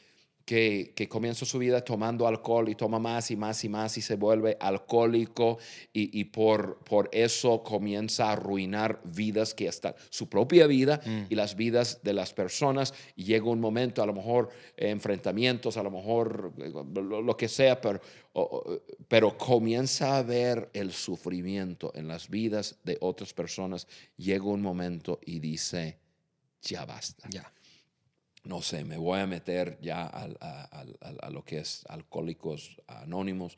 que, 0.45 0.91
que, 0.95 1.07
comienza 1.07 1.45
su 1.45 1.57
vida 1.57 1.81
tomando 1.85 2.27
alcohol 2.27 2.67
y 2.67 2.75
toma 2.75 2.99
más 2.99 3.31
y 3.31 3.35
más 3.37 3.63
y 3.63 3.69
más 3.69 3.97
y 3.97 4.01
se 4.01 4.15
vuelve 4.15 4.57
alcohólico 4.59 5.57
y, 5.93 6.19
y 6.19 6.25
por, 6.25 6.79
por 6.83 7.09
eso 7.13 7.63
comienza 7.63 8.25
a 8.29 8.33
arruinar 8.33 8.99
vidas 9.05 9.53
que 9.53 9.67
están, 9.67 9.95
su 10.09 10.27
propia 10.27 10.67
vida 10.67 10.99
Mm. 11.05 11.25
y 11.29 11.35
las 11.35 11.55
vidas 11.55 12.01
de 12.03 12.13
las 12.13 12.33
personas. 12.33 12.93
Y 13.15 13.23
llega 13.23 13.45
un 13.49 13.59
momento, 13.61 14.03
a 14.03 14.05
lo 14.05 14.13
mejor 14.13 14.49
eh, 14.75 14.89
enfrentamientos, 14.89 15.77
a 15.77 15.83
lo 15.83 15.91
mejor 15.91 16.53
eh, 16.57 16.69
lo, 16.93 17.21
lo 17.21 17.37
que 17.37 17.47
sea, 17.47 17.79
pero, 17.79 18.01
o- 18.33 18.41
o- 18.41 18.81
pero 19.07 19.37
comienza 19.37 20.17
a 20.17 20.23
ver 20.23 20.69
el 20.73 20.91
sufrimiento 20.91 21.91
en 21.95 22.07
las 22.07 22.29
vidas 22.29 22.77
de 22.83 22.97
otras 23.01 23.33
personas. 23.33 23.87
Llega 24.17 24.43
un 24.45 24.61
momento 24.61 25.19
y 25.25 25.39
dice, 25.39 25.99
ya 26.61 26.85
basta 26.85 27.27
Ya. 27.29 27.51
No 28.45 28.61
sé, 28.61 28.83
me 28.83 28.97
voy 28.97 29.19
a 29.19 29.27
meter 29.27 29.77
ya 29.81 30.01
a, 30.03 30.07
al- 30.23 30.37
al- 30.41 31.17
a 31.21 31.29
lo 31.29 31.43
que 31.45 31.59
es 31.59 31.83
alcohólicos 31.87 32.81
anónimos 32.87 33.57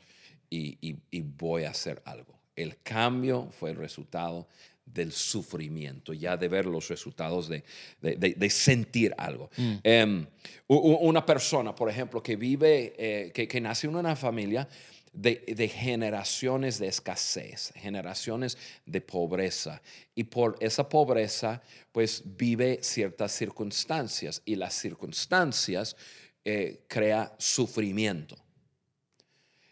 y, 0.49 0.77
y- 0.81 0.97
y 1.11 1.21
voy 1.21 1.63
a 1.63 1.71
hacer 1.71 2.01
algo. 2.05 2.39
El 2.55 2.77
cambio 2.83 3.49
fue 3.51 3.71
el 3.71 3.77
resultado 3.77 4.47
del 4.85 5.11
sufrimiento, 5.11 6.13
ya 6.13 6.37
de 6.37 6.47
ver 6.47 6.67
los 6.67 6.87
resultados 6.89 7.49
de, 7.49 7.63
de- 8.01 8.15
de- 8.17 8.35
de 8.35 8.49
sentir 8.51 9.13
algo. 9.17 9.49
Em, 9.83 10.25
u- 10.67 10.75
u- 10.75 10.97
una 11.09 11.25
persona, 11.25 11.73
por 11.73 11.89
ejemplo, 11.89 12.21
que 12.21 12.35
vive, 12.35 12.93
eh, 12.97 13.31
que, 13.33 13.47
que 13.47 13.59
nace 13.59 13.87
en 13.87 13.95
una 13.95 14.15
familia 14.15 14.67
de, 15.15 15.43
de 15.47 15.67
generaciones 15.67 16.77
de 16.77 16.87
escasez, 16.87 17.71
generaciones 17.75 18.57
de 18.85 19.01
pobreza. 19.01 19.81
Y 20.13 20.25
por 20.25 20.57
esa 20.59 20.87
pobreza, 20.87 21.61
pues 21.91 22.21
vive 22.25 22.79
ciertas 22.81 23.31
circunstancias 23.31 24.41
y 24.45 24.55
las 24.55 24.73
circunstancias 24.73 25.95
eh, 26.43 26.83
crea 26.87 27.33
sufrimiento. 27.37 28.35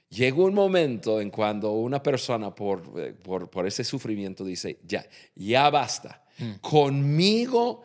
Llega 0.09 0.37
un 0.37 0.53
momento 0.53 1.19
en 1.19 1.29
cuando 1.29 1.71
una 1.73 2.01
persona 2.01 2.53
por, 2.53 2.83
eh, 2.97 3.13
por, 3.13 3.49
por 3.49 3.67
ese 3.67 3.83
sufrimiento 3.83 4.43
dice, 4.43 4.79
ya, 4.83 5.05
ya 5.35 5.69
basta, 5.69 6.23
conmigo 6.61 7.83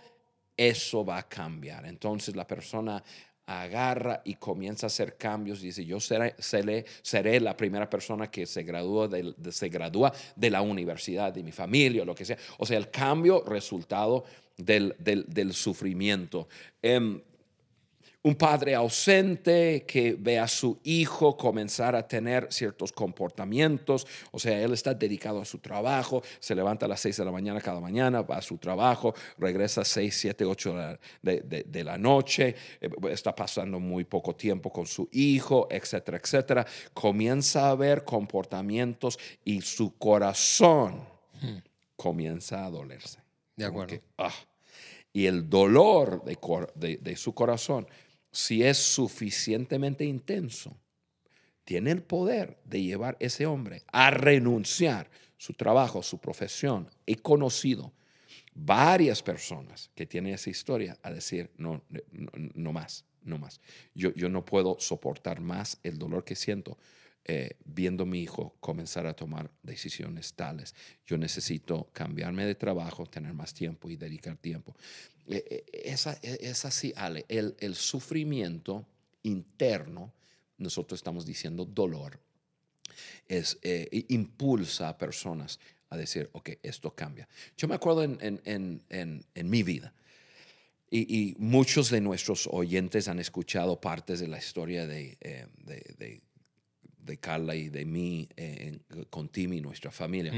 eso 0.57 1.05
va 1.05 1.19
a 1.19 1.29
cambiar. 1.29 1.87
Entonces 1.87 2.35
la 2.35 2.47
persona 2.47 3.03
agarra 3.49 4.21
y 4.25 4.35
comienza 4.35 4.87
a 4.87 4.89
hacer 4.89 5.17
cambios. 5.17 5.63
Dice, 5.63 5.85
yo 5.85 5.99
seré, 5.99 6.35
seré, 6.39 6.85
seré 7.01 7.41
la 7.41 7.57
primera 7.57 7.89
persona 7.89 8.31
que 8.31 8.45
se 8.45 8.63
gradúa, 8.63 9.09
de, 9.09 9.35
se 9.51 9.71
gradúa 9.71 10.13
de 10.37 10.51
la 10.51 10.61
universidad, 10.61 11.33
de 11.33 11.43
mi 11.43 11.51
familia, 11.51 12.05
lo 12.05 12.15
que 12.15 12.27
sea. 12.27 12.37
O 12.59 12.67
sea, 12.67 12.77
el 12.77 12.91
cambio 12.91 13.43
resultado 13.45 14.25
del, 14.59 14.95
del, 14.99 15.25
del 15.29 15.55
sufrimiento. 15.55 16.47
Em, 16.83 17.23
un 18.29 18.35
padre 18.35 18.75
ausente 18.75 19.85
que 19.87 20.15
ve 20.19 20.39
a 20.39 20.47
su 20.47 20.79
hijo 20.85 21.37
comenzar 21.37 21.95
a 21.97 22.07
tener 22.07 22.49
ciertos 22.53 22.93
comportamientos, 22.93 24.07
o 24.33 24.39
sea, 24.39 24.61
él 24.61 24.73
está 24.75 24.93
dedicado 24.93 25.41
a 25.41 25.45
su 25.45 25.59
trabajo, 25.59 26.23
se 26.39 26.55
levanta 26.55 26.87
a 26.87 26.89
las 26.89 27.01
6 27.01 27.17
de 27.17 27.25
la 27.25 27.33
mañana 27.33 27.61
cada 27.61 27.81
mañana, 27.81 28.23
va 28.23 28.37
a 28.37 28.43
su 28.43 28.59
trabajo, 28.59 29.15
regresa 29.39 29.81
a 29.81 29.85
6, 29.85 30.15
7, 30.17 30.45
8 30.45 30.75
de 30.75 30.77
la, 31.23 31.63
de- 31.65 31.85
la 31.85 31.97
noche, 31.97 32.55
eh, 32.81 32.91
está 33.11 33.35
pasando 33.35 33.81
muy 33.81 34.05
poco 34.05 34.35
tiempo 34.37 34.71
con 34.71 34.87
su 34.87 35.09
hijo, 35.13 35.67
etcétera, 35.71 36.19
etcétera. 36.23 36.67
Comienza 36.93 37.71
a 37.71 37.75
ver 37.77 38.05
comportamientos 38.05 39.19
y 39.45 39.61
su 39.63 39.97
corazón 39.97 41.03
comienza 41.97 42.67
a 42.67 42.71
dolerse. 42.71 43.19
De 43.57 43.67
Como 43.67 43.83
acuerdo. 43.83 44.03
que, 44.03 44.03
ah. 44.19 44.33
Y 45.13 45.27
el 45.27 45.49
dolor 45.49 46.23
de- 46.75 46.99
de 46.99 47.17
su 47.17 47.33
corazón, 47.33 47.89
si 48.31 48.63
es 48.63 48.79
suficientemente 48.79 50.05
intenso, 50.05 50.77
tiene 51.65 51.91
el 51.91 52.03
poder 52.03 52.59
de 52.65 52.83
llevar 52.83 53.17
ese 53.21 53.47
hombre 53.47 53.83
a 53.93 54.11
renunciar 54.11 55.11
su 55.37 55.53
trabajo, 55.53 56.03
su 56.03 56.19
profesión. 56.19 56.89
He 57.07 57.17
conocido 57.17 57.93
varias 58.55 59.23
personas 59.23 59.91
que 59.95 60.07
tienen 60.07 60.35
esa 60.35 60.51
historia 60.51 60.99
a 61.03 61.11
decir, 61.11 61.51
no, 61.57 61.83
no, 62.55 62.73
más, 62.73 63.05
no 63.23 63.39
más. 63.39 63.61
Yo, 63.95 64.13
yo 64.15 64.29
no 64.29 64.45
puedo 64.45 64.79
soportar 64.81 65.41
más 65.41 65.79
el 65.83 65.99
dolor 65.99 66.25
que 66.25 66.35
siento 66.35 66.79
eh, 67.31 67.59
viendo 67.67 68.05
a 68.05 68.07
mi 68.07 68.23
hijo 68.23 68.57
comenzar 68.59 69.07
a 69.07 69.13
tomar 69.13 69.51
decisiones 69.63 70.33
tales. 70.33 70.75
Yo 71.05 71.19
necesito 71.19 71.91
cambiarme 71.93 72.47
de 72.47 72.55
trabajo, 72.55 73.05
tener 73.05 73.35
más 73.35 73.53
tiempo 73.53 73.91
y 73.91 73.97
dedicar 73.97 74.39
tiempo. 74.39 74.75
Esa, 75.29 76.19
eh, 76.23 76.39
es 76.41 76.65
así, 76.65 76.93
Ale, 76.97 77.25
el, 77.29 77.55
el 77.61 77.75
sufrimiento 77.75 78.87
interno, 79.23 80.13
nosotros 80.57 80.99
estamos 80.99 81.27
diciendo 81.27 81.65
dolor, 81.65 82.19
es, 83.29 83.59
eh, 83.63 84.05
impulsa 84.09 84.89
a 84.89 84.99
personas 84.99 85.59
a 85.91 85.97
decir, 85.97 86.29
ok, 86.33 86.51
esto 86.63 86.95
cambia. 86.95 87.29
Yo 87.57 87.69
me 87.69 87.75
acuerdo 87.75 88.03
en, 88.03 88.19
en- 88.21 88.83
en- 88.91 89.25
en- 89.35 89.51
mi 89.51 89.63
vida, 89.63 89.95
y, 90.91 91.35
muchos 91.39 91.91
de 91.91 92.01
nuestros 92.01 92.49
oyentes 92.51 93.09
han 93.09 93.19
escuchado 93.19 93.79
partes 93.79 94.21
de 94.21 94.29
la 94.29 94.39
historia 94.39 94.87
de, 94.87 95.19
eh, 95.21 95.47
de 97.01 97.17
Carla 97.19 97.55
y 97.55 97.69
de 97.71 97.85
mí 97.85 98.29
eh, 98.37 98.79
con 99.11 99.29
Timmy, 99.29 99.61
nuestra 99.61 99.91
familia. 99.91 100.33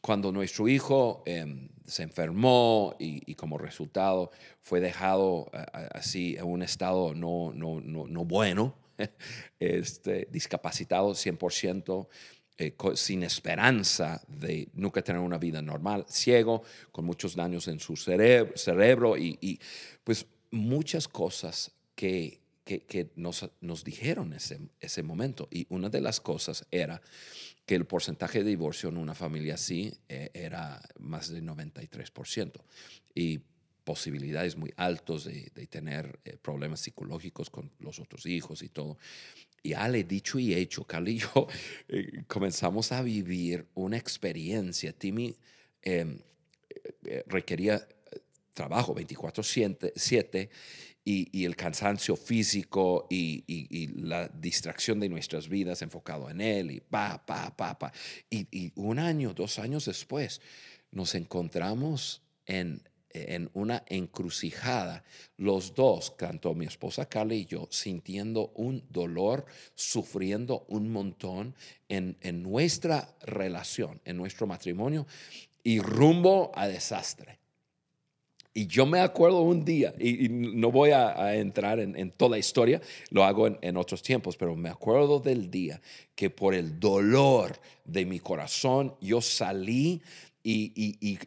Cuando 0.00 0.32
nuestro 0.32 0.68
hijo 0.68 1.22
eh, 1.26 1.68
se 1.84 2.02
enfermó 2.02 2.94
y, 2.98 3.22
y 3.30 3.34
como 3.34 3.58
resultado 3.58 4.30
fue 4.60 4.80
dejado 4.80 5.50
a- 5.52 5.58
a- 5.78 5.86
así 5.98 6.36
en 6.38 6.44
un 6.46 6.62
estado 6.62 7.14
no, 7.14 7.52
no, 7.54 7.80
no, 7.80 8.06
no 8.06 8.24
bueno, 8.24 8.74
este, 9.60 10.28
discapacitado 10.30 11.10
100%, 11.14 12.08
eh, 12.56 12.74
sin 12.94 13.22
esperanza 13.24 14.22
de 14.28 14.68
nunca 14.74 15.02
tener 15.02 15.20
una 15.20 15.38
vida 15.38 15.60
normal, 15.60 16.06
ciego, 16.08 16.62
con 16.92 17.04
muchos 17.04 17.34
daños 17.34 17.66
en 17.68 17.80
su 17.80 17.96
cerebro, 17.96 18.56
cerebro 18.56 19.16
y, 19.16 19.36
y, 19.40 19.58
pues 20.04 20.26
muchas 20.52 21.08
cosas 21.08 21.72
que, 21.96 22.40
que, 22.64 22.82
que 22.84 23.10
nos, 23.16 23.48
nos 23.60 23.84
dijeron 23.84 24.32
ese, 24.32 24.60
ese 24.80 25.02
momento. 25.02 25.48
Y 25.50 25.66
una 25.70 25.88
de 25.88 26.00
las 26.00 26.20
cosas 26.20 26.66
era 26.70 27.00
que 27.66 27.74
el 27.74 27.86
porcentaje 27.86 28.42
de 28.42 28.50
divorcio 28.50 28.88
en 28.88 28.96
una 28.96 29.14
familia 29.14 29.54
así 29.54 29.92
eh, 30.08 30.30
era 30.34 30.80
más 30.98 31.30
del 31.30 31.44
93%. 31.44 32.52
Y 33.14 33.40
posibilidades 33.84 34.56
muy 34.56 34.72
altos 34.76 35.24
de, 35.24 35.50
de 35.54 35.66
tener 35.66 36.18
eh, 36.24 36.38
problemas 36.40 36.80
psicológicos 36.80 37.50
con 37.50 37.70
los 37.80 38.00
otros 38.00 38.26
hijos 38.26 38.62
y 38.62 38.70
todo. 38.70 38.96
Y 39.62 39.72
Ale, 39.72 40.04
dicho 40.04 40.38
y 40.38 40.54
hecho, 40.54 40.84
Carla 40.84 41.10
y 41.10 41.18
yo 41.18 41.48
eh, 41.88 42.24
comenzamos 42.26 42.92
a 42.92 43.02
vivir 43.02 43.66
una 43.74 43.96
experiencia. 43.96 44.92
Timmy 44.92 45.36
eh, 45.82 46.18
eh, 47.04 47.24
requería 47.26 47.76
eh, 47.76 48.20
trabajo 48.54 48.94
24/7 48.94 50.48
y, 51.04 51.44
el 51.44 51.54
cansancio 51.56 52.16
físico 52.16 53.06
y, 53.10 53.44
la 53.96 54.28
distracción 54.28 55.00
de 55.00 55.08
nuestras 55.08 55.48
vidas 55.48 55.82
enfocado 55.82 56.30
en 56.30 56.40
él 56.40 56.70
y 56.70 56.80
pa, 56.80 57.24
pa, 57.24 57.54
pa, 57.56 57.78
pa. 57.78 57.92
Y, 58.30 58.46
y 58.50 58.72
un 58.76 58.98
año, 58.98 59.34
dos 59.34 59.58
años 59.58 59.84
después, 59.84 60.40
nos 60.90 61.14
encontramos 61.14 62.22
en, 62.46 62.82
en 63.14 63.48
una 63.54 63.84
encrucijada, 63.86 65.04
los 65.36 65.74
dos, 65.74 66.16
tanto 66.16 66.54
mi 66.54 66.66
esposa 66.66 67.08
Carla 67.08 67.34
y 67.34 67.46
yo, 67.46 67.68
sintiendo 67.70 68.52
un 68.56 68.84
dolor, 68.90 69.46
sufriendo 69.74 70.66
un 70.68 70.90
montón 70.90 71.54
en, 71.88 72.16
en 72.20 72.42
nuestra 72.42 73.14
relación, 73.22 74.00
en 74.04 74.16
nuestro 74.16 74.46
matrimonio 74.46 75.06
y 75.62 75.80
rumbo 75.80 76.50
a 76.54 76.66
desastre. 76.66 77.43
Y 78.56 78.68
yo 78.68 78.86
me 78.86 79.00
acuerdo 79.00 79.40
un 79.42 79.64
día, 79.64 79.92
y, 79.98 80.26
y 80.26 80.28
no 80.28 80.70
voy 80.70 80.90
a, 80.90 81.20
a 81.20 81.34
entrar 81.34 81.80
en, 81.80 81.98
en 81.98 82.12
toda 82.12 82.30
la 82.30 82.38
historia, 82.38 82.80
lo 83.10 83.24
hago 83.24 83.48
en, 83.48 83.58
en 83.62 83.76
otros 83.76 84.00
tiempos, 84.00 84.36
pero 84.36 84.54
me 84.54 84.68
acuerdo 84.68 85.18
del 85.18 85.50
día 85.50 85.80
que 86.14 86.30
por 86.30 86.54
el 86.54 86.78
dolor 86.78 87.58
de 87.84 88.06
mi 88.06 88.20
corazón 88.20 88.94
yo 89.00 89.20
salí 89.20 90.00
y, 90.44 90.72
y, 90.76 91.18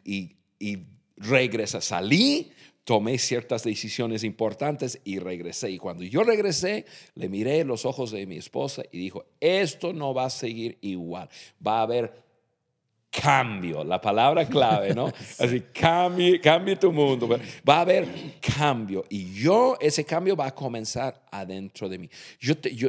y, 0.58 0.78
regresé. 1.16 1.80
Salí, 1.80 2.50
tomé 2.84 3.18
ciertas 3.18 3.64
decisiones 3.64 4.24
importantes 4.24 5.00
y 5.04 5.18
regresé. 5.18 5.70
Y 5.70 5.78
cuando 5.78 6.04
yo 6.04 6.22
regresé, 6.22 6.86
le 7.14 7.28
miré 7.28 7.64
los 7.64 7.84
ojos 7.84 8.12
de 8.12 8.24
mi 8.24 8.36
esposa 8.36 8.82
y 8.90 8.98
dijo, 8.98 9.26
esto 9.40 9.92
no 9.92 10.14
va 10.14 10.26
a 10.26 10.30
seguir 10.30 10.78
igual, 10.80 11.28
va 11.64 11.80
a 11.80 11.82
haber 11.82 12.27
cambio, 13.10 13.82
la 13.84 14.00
palabra 14.00 14.46
clave, 14.48 14.94
¿no? 14.94 15.06
Así, 15.38 15.60
cambie, 15.72 16.40
cambie 16.40 16.76
tu 16.76 16.92
mundo. 16.92 17.28
Va 17.68 17.78
a 17.78 17.80
haber 17.80 18.06
cambio 18.40 19.04
y 19.08 19.32
yo, 19.34 19.76
ese 19.80 20.04
cambio 20.04 20.36
va 20.36 20.46
a 20.46 20.54
comenzar 20.54 21.22
adentro 21.30 21.88
de 21.88 21.98
mí. 21.98 22.10
Yo, 22.40 22.56
te- 22.56 22.74
yo, 22.74 22.88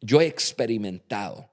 yo 0.00 0.20
he 0.20 0.26
experimentado 0.26 1.48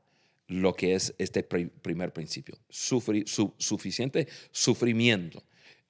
lo 0.48 0.74
que 0.74 0.96
es 0.96 1.14
este 1.18 1.44
pri- 1.44 1.70
primer 1.82 2.14
principio, 2.14 2.58
Sufrir, 2.70 3.28
su- 3.28 3.54
suficiente 3.58 4.28
sufrimiento 4.52 5.44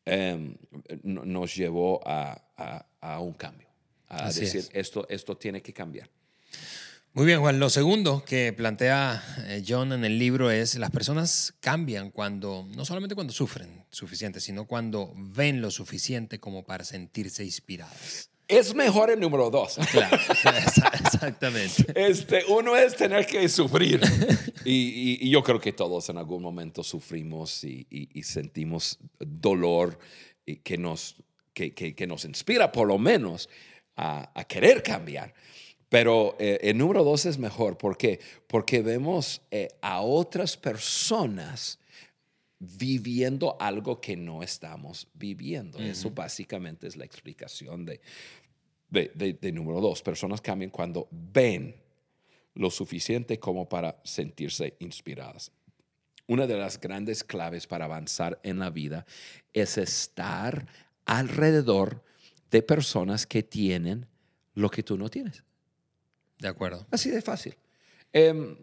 em, 0.06 0.56
no- 1.04 1.24
nos 1.26 1.56
llevó 1.56 2.02
a, 2.08 2.42
a- 2.58 2.86
a 3.02 3.20
un 3.20 3.34
cambio, 3.34 3.68
a 4.08 4.26
Así 4.26 4.42
decir, 4.42 4.62
es. 4.62 4.70
esto, 4.74 5.06
esto 5.10 5.38
tiene 5.38 5.62
que 5.62 5.72
cambiar. 5.74 6.10
Muy 7.18 7.26
bien, 7.26 7.40
Juan. 7.40 7.60
Lo 7.60 7.72
segundo 7.72 8.24
que 8.24 8.54
plantea 8.54 9.24
eh, 9.48 9.64
John 9.68 9.92
en 9.92 10.06
el 10.06 10.20
libro 10.20 10.52
es 10.52 10.76
las 10.76 10.92
personas 10.92 11.56
cambian 11.62 12.12
cuando, 12.12 12.68
no 12.76 12.86
solamente 12.86 13.16
cuando 13.16 13.34
sufren 13.34 13.86
suficiente, 13.90 14.40
sino 14.40 14.66
cuando 14.68 15.12
ven 15.16 15.60
lo 15.60 15.72
suficiente 15.72 16.40
como 16.40 16.64
para 16.64 16.84
sentirse 16.84 17.44
inspiradas. 17.44 18.30
Es 18.48 18.76
mejor 18.76 19.10
el 19.10 19.20
número 19.20 19.50
dos. 19.50 19.80
Claro, 19.92 20.16
exactamente. 21.04 21.86
Este, 21.96 22.44
uno 22.50 22.76
es 22.78 22.96
tener 22.96 23.26
que 23.26 23.50
sufrir. 23.50 24.00
Y, 24.64 24.74
y- 24.74 25.18
y 25.20 25.30
yo 25.32 25.42
creo 25.42 25.60
que 25.60 25.74
todos 25.74 26.08
en 26.10 26.20
algún 26.20 26.44
momento 26.44 26.84
sufrimos 26.84 27.64
y, 27.64 27.88
y- 27.90 28.22
sentimos 28.22 29.00
dolor 29.18 29.98
que, 30.64 30.78
nos, 30.78 31.16
que, 31.56 31.74
que- 31.74 31.96
que 31.96 32.06
nos 32.06 32.26
inspira 32.26 32.72
por 32.72 32.88
lo 32.88 33.00
menos 33.00 33.50
a, 33.96 34.30
a 34.40 34.44
querer 34.44 34.84
cambiar. 34.84 35.34
Pero 35.90 36.36
eh, 36.40 36.60
el 36.64 36.78
número 36.78 37.04
dos 37.04 37.26
es 37.26 37.38
mejor. 37.38 37.78
¿Por 37.78 37.98
qué? 37.98 38.20
Porque 38.48 38.82
vemos 38.82 39.42
eh, 39.52 39.70
a 39.82 40.02
otras 40.02 40.58
personas 40.58 41.80
viviendo 42.60 43.56
algo 43.60 44.02
que 44.02 44.18
no 44.18 44.42
estamos 44.44 45.08
viviendo. 45.14 45.78
Eso 45.80 46.12
básicamente 46.12 46.88
es 46.88 46.96
la 46.98 47.06
explicación 47.06 47.86
de, 47.86 48.02
de, 48.90 49.12
de- 49.16 49.34
de 49.34 49.52
número 49.52 49.80
dos. 49.80 50.02
Personas 50.02 50.42
cambian 50.42 50.72
cuando 50.72 51.08
ven 51.12 51.76
lo 52.56 52.72
suficiente 52.72 53.40
como 53.40 53.70
para 53.70 54.02
sentirse 54.04 54.76
inspiradas. 54.80 55.52
Una 56.28 56.48
de 56.48 56.58
las 56.58 56.82
grandes 56.82 57.24
claves 57.24 57.68
para 57.68 57.86
avanzar 57.86 58.40
en 58.44 58.60
la 58.60 58.72
vida 58.72 59.06
es 59.54 59.78
estar 59.78 60.68
alrededor 61.06 62.04
de 62.52 62.62
personas 62.64 63.26
que 63.28 63.44
tienen 63.44 64.08
lo 64.56 64.70
que 64.70 64.84
tú 64.84 64.98
no 64.98 65.10
tienes. 65.10 65.44
De 66.40 66.48
acuerdo. 66.48 66.86
Así 66.92 67.10
de 67.10 67.22
fácil. 67.22 67.56
Em, 68.14 68.58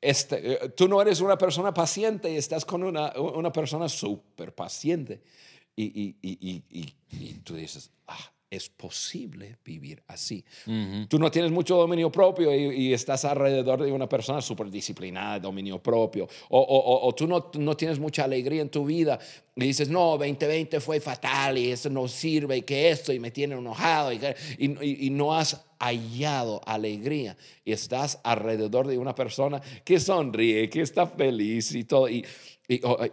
este, 0.00 0.52
eh, 0.64 0.68
tú 0.70 0.88
no 0.88 1.00
eres 1.02 1.20
una 1.20 1.36
persona 1.36 1.74
paciente 1.74 2.30
y 2.32 2.36
estás 2.36 2.64
con 2.64 2.82
una, 2.82 3.12
una 3.18 3.52
persona 3.52 3.88
súper 3.88 4.54
paciente. 4.54 5.22
Y, 5.76 5.84
y- 5.84 6.16
y- 6.22 6.38
y- 6.40 6.64
y- 6.80 6.94
y 7.10 7.34
tú 7.44 7.54
dices, 7.54 7.90
ah, 8.06 8.32
es 8.50 8.68
posible 8.68 9.58
vivir 9.64 10.02
así. 10.08 10.44
Tú 11.08 11.20
no 11.20 11.30
tienes 11.30 11.52
mucho 11.52 11.76
dominio 11.76 12.10
propio 12.10 12.52
y, 12.52 12.88
y 12.88 12.92
estás 12.92 13.24
alrededor 13.24 13.80
de 13.80 13.92
una 13.92 14.08
persona 14.08 14.42
súper 14.42 14.68
disciplinada, 14.68 15.38
dominio 15.38 15.80
propio. 15.80 16.26
O, 16.48 16.58
o- 16.58 16.78
o- 16.78 17.06
o 17.08 17.14
tú 17.14 17.28
no, 17.28 17.50
no 17.54 17.76
tienes 17.76 18.00
mucha 18.00 18.24
alegría 18.24 18.60
en 18.62 18.68
tu 18.68 18.84
vida 18.84 19.20
y 19.54 19.60
dices, 19.66 19.88
no, 19.88 20.18
2020 20.18 20.80
fue 20.80 21.00
fatal 21.00 21.58
y 21.58 21.70
eso 21.70 21.88
no 21.90 22.08
sirve 22.08 22.56
y 22.56 22.62
que 22.62 22.90
esto 22.90 23.12
y 23.12 23.20
me 23.20 23.30
tiene 23.30 23.54
enojado 23.54 24.12
y, 24.12 24.18
que- 24.18 24.34
y- 24.58 25.06
y- 25.06 25.10
no 25.10 25.32
has 25.32 25.64
hallado 25.78 26.60
alegría 26.66 27.36
y 27.64 27.70
estás 27.70 28.18
alrededor 28.24 28.88
de 28.88 28.98
una 28.98 29.14
persona 29.14 29.62
que 29.84 30.00
sonríe, 30.00 30.68
que 30.68 30.80
está 30.80 31.06
feliz 31.06 31.72
y 31.72 31.84
todo. 31.84 32.08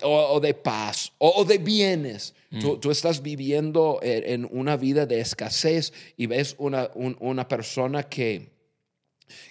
O, 0.04 0.40
de 0.40 0.54
paz, 0.54 1.12
o 1.20 1.44
de 1.46 1.58
bienes. 1.60 2.34
Tú, 2.62 2.78
tú 2.80 2.92
estás 2.92 3.22
viviendo 3.22 4.00
en, 4.02 4.46
en 4.46 4.50
una 4.52 4.78
vida 4.78 5.06
de 5.06 5.20
escasez 5.20 5.92
y 6.16 6.28
ves 6.28 6.56
una, 6.58 6.90
un- 6.96 7.18
una 7.20 7.48
persona 7.48 8.04
que, 8.04 8.52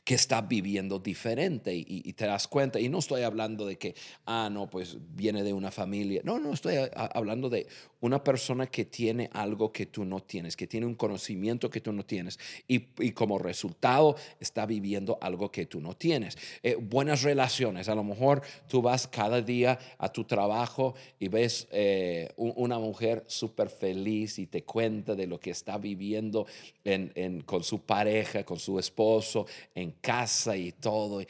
que 0.05 0.15
está 0.15 0.41
viviendo 0.41 0.99
diferente 0.99 1.75
y, 1.75 2.13
te 2.15 2.25
das 2.25 2.49
cuenta. 2.49 2.81
Y 2.81 2.89
no 2.89 2.99
estoy 3.01 3.23
hablando 3.23 3.67
de 3.67 3.77
que, 3.77 3.95
ah, 4.25 4.49
no, 4.51 4.71
pues 4.71 4.97
viene 5.15 5.43
de 5.43 5.53
una 5.53 5.71
familia. 5.71 6.23
No, 6.25 6.39
no, 6.39 6.55
estoy 6.55 6.77
hablando 6.95 7.51
de 7.51 7.67
una 8.01 8.23
persona 8.23 8.67
que 8.67 8.85
tiene 8.85 9.31
algo 9.33 9.73
que 9.73 9.87
tú 9.87 10.05
no 10.05 10.21
tienes, 10.23 10.57
que 10.57 10.67
tiene 10.67 10.87
un 10.87 10.95
conocimiento 10.95 11.71
que 11.71 11.81
tú 11.81 11.93
no 11.93 12.05
tienes 12.05 12.39
y, 12.69 12.81
como 13.13 13.39
resultado 13.39 14.17
está 14.41 14.67
viviendo 14.67 15.19
algo 15.21 15.51
que 15.51 15.67
tú 15.67 15.81
no 15.81 15.95
tienes. 15.95 16.37
Eh, 16.63 16.77
buenas 16.79 17.23
relaciones. 17.23 17.89
A 17.89 17.95
lo 17.95 18.05
mejor 18.05 18.43
tú 18.69 18.83
vas 18.83 19.07
cada 19.09 19.41
día 19.41 19.79
a 19.99 20.13
tu 20.13 20.25
trabajo 20.25 20.95
y 21.19 21.29
ves 21.29 21.69
eh, 21.71 22.29
un- 22.37 22.53
una 22.57 22.79
mujer 22.79 23.25
súper 23.27 23.71
feliz 23.71 24.39
y 24.39 24.47
te 24.47 24.63
cuenta 24.65 25.15
de 25.15 25.27
lo 25.27 25.41
que 25.41 25.51
está 25.51 25.79
viviendo 25.79 26.47
en- 26.85 27.13
en- 27.15 27.41
con 27.43 27.63
su 27.65 27.81
pareja, 27.81 28.45
con 28.45 28.59
su 28.59 28.79
esposo, 28.79 29.47
en 29.75 29.93
casa 30.01 30.57
y 30.57 30.73
todo. 30.73 31.23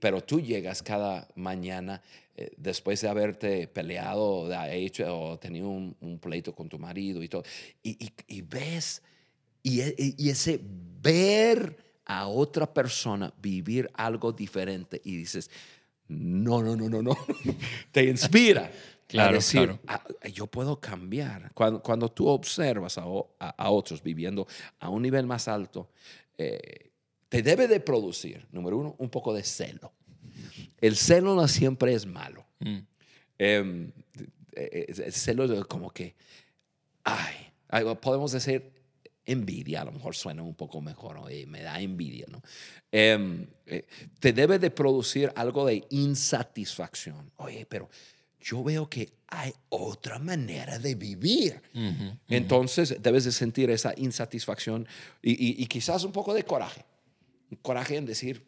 pero 0.00 0.22
tú 0.22 0.40
llegas 0.40 0.82
cada 0.82 1.26
mañana 1.34 2.02
eh, 2.40 2.52
después 2.56 3.00
de 3.00 3.08
haberte 3.08 3.68
peleado, 3.68 4.48
de 4.48 4.76
hecho, 4.78 5.04
o 5.20 5.38
tenido 5.38 5.68
un, 5.68 5.94
un 6.00 6.18
pleito 6.18 6.54
con 6.54 6.68
tu 6.68 6.78
marido 6.78 7.22
y 7.22 7.28
todo, 7.28 7.42
y, 7.82 7.90
y- 8.04 8.12
y 8.28 8.42
ves, 8.42 9.02
y, 9.62 9.80
e- 9.82 9.94
y 10.16 10.30
ese 10.30 10.60
ver 11.02 11.76
a 12.06 12.26
otra 12.26 12.72
persona 12.72 13.32
vivir 13.40 13.90
algo 13.94 14.32
diferente 14.32 15.00
y 15.04 15.16
dices, 15.16 15.50
no, 16.08 16.62
no, 16.62 16.74
no, 16.76 16.88
no, 16.88 17.02
no, 17.02 17.16
te 17.92 18.04
inspira. 18.04 18.70
Claro, 19.06 19.30
a 19.30 19.32
decir, 19.38 19.60
claro. 19.66 19.80
"Ah, 20.22 20.28
yo 20.28 20.46
puedo 20.46 20.78
cambiar. 20.78 21.52
Cuando, 21.52 21.82
cuando 21.82 22.08
tú 22.10 22.28
observas 22.28 22.96
a- 22.96 23.02
a 23.50 23.70
otros 23.70 24.02
viviendo 24.02 24.46
a 24.78 24.88
un 24.88 25.02
nivel 25.02 25.26
más 25.26 25.48
alto, 25.48 25.90
eh, 26.38 26.90
te 27.28 27.42
debe 27.42 27.66
de 27.68 27.80
producir, 27.80 28.46
número 28.52 28.78
uno, 28.78 28.94
un 28.98 29.10
poco 29.10 29.34
de 29.34 29.42
celo. 29.42 29.92
El 30.80 30.96
celo 30.96 31.34
no 31.34 31.46
siempre 31.48 31.94
es 31.94 32.06
malo. 32.06 32.46
Mm. 32.60 32.78
Em, 33.38 33.92
eh, 34.52 34.86
eh, 34.88 35.02
el 35.06 35.12
celo 35.12 35.44
es 35.44 35.64
como 35.66 35.90
que, 35.90 36.14
ay, 37.04 37.34
podemos 38.00 38.32
decir 38.32 38.72
envidia, 39.24 39.82
a 39.82 39.84
lo 39.84 39.92
mejor 39.92 40.16
suena 40.16 40.42
un 40.42 40.54
poco 40.54 40.80
mejor, 40.80 41.14
¿no? 41.16 41.28
Eh, 41.28 41.46
me 41.46 41.62
da 41.62 41.80
envidia, 41.80 42.26
¿no? 42.28 42.42
Em, 42.90 43.46
eh, 43.66 43.86
te 44.18 44.32
debe 44.32 44.58
de 44.58 44.70
producir 44.70 45.32
algo 45.36 45.66
de 45.66 45.84
insatisfacción. 45.90 47.30
Oye, 47.36 47.64
pero 47.66 47.88
yo 48.40 48.64
veo 48.64 48.88
que 48.88 49.12
hay 49.28 49.52
otra 49.68 50.18
manera 50.18 50.78
de 50.78 50.94
vivir. 50.96 51.60
Entonces 52.28 52.96
debes 53.00 53.24
de 53.24 53.32
sentir 53.32 53.70
esa 53.70 53.92
insatisfacción 53.96 54.88
y, 55.22 55.32
y- 55.32 55.62
y 55.62 55.66
quizás 55.66 56.02
un 56.04 56.12
poco 56.12 56.34
de 56.34 56.42
coraje. 56.44 56.84
Coraje 57.62 57.96
en 57.96 58.06
decir, 58.06 58.44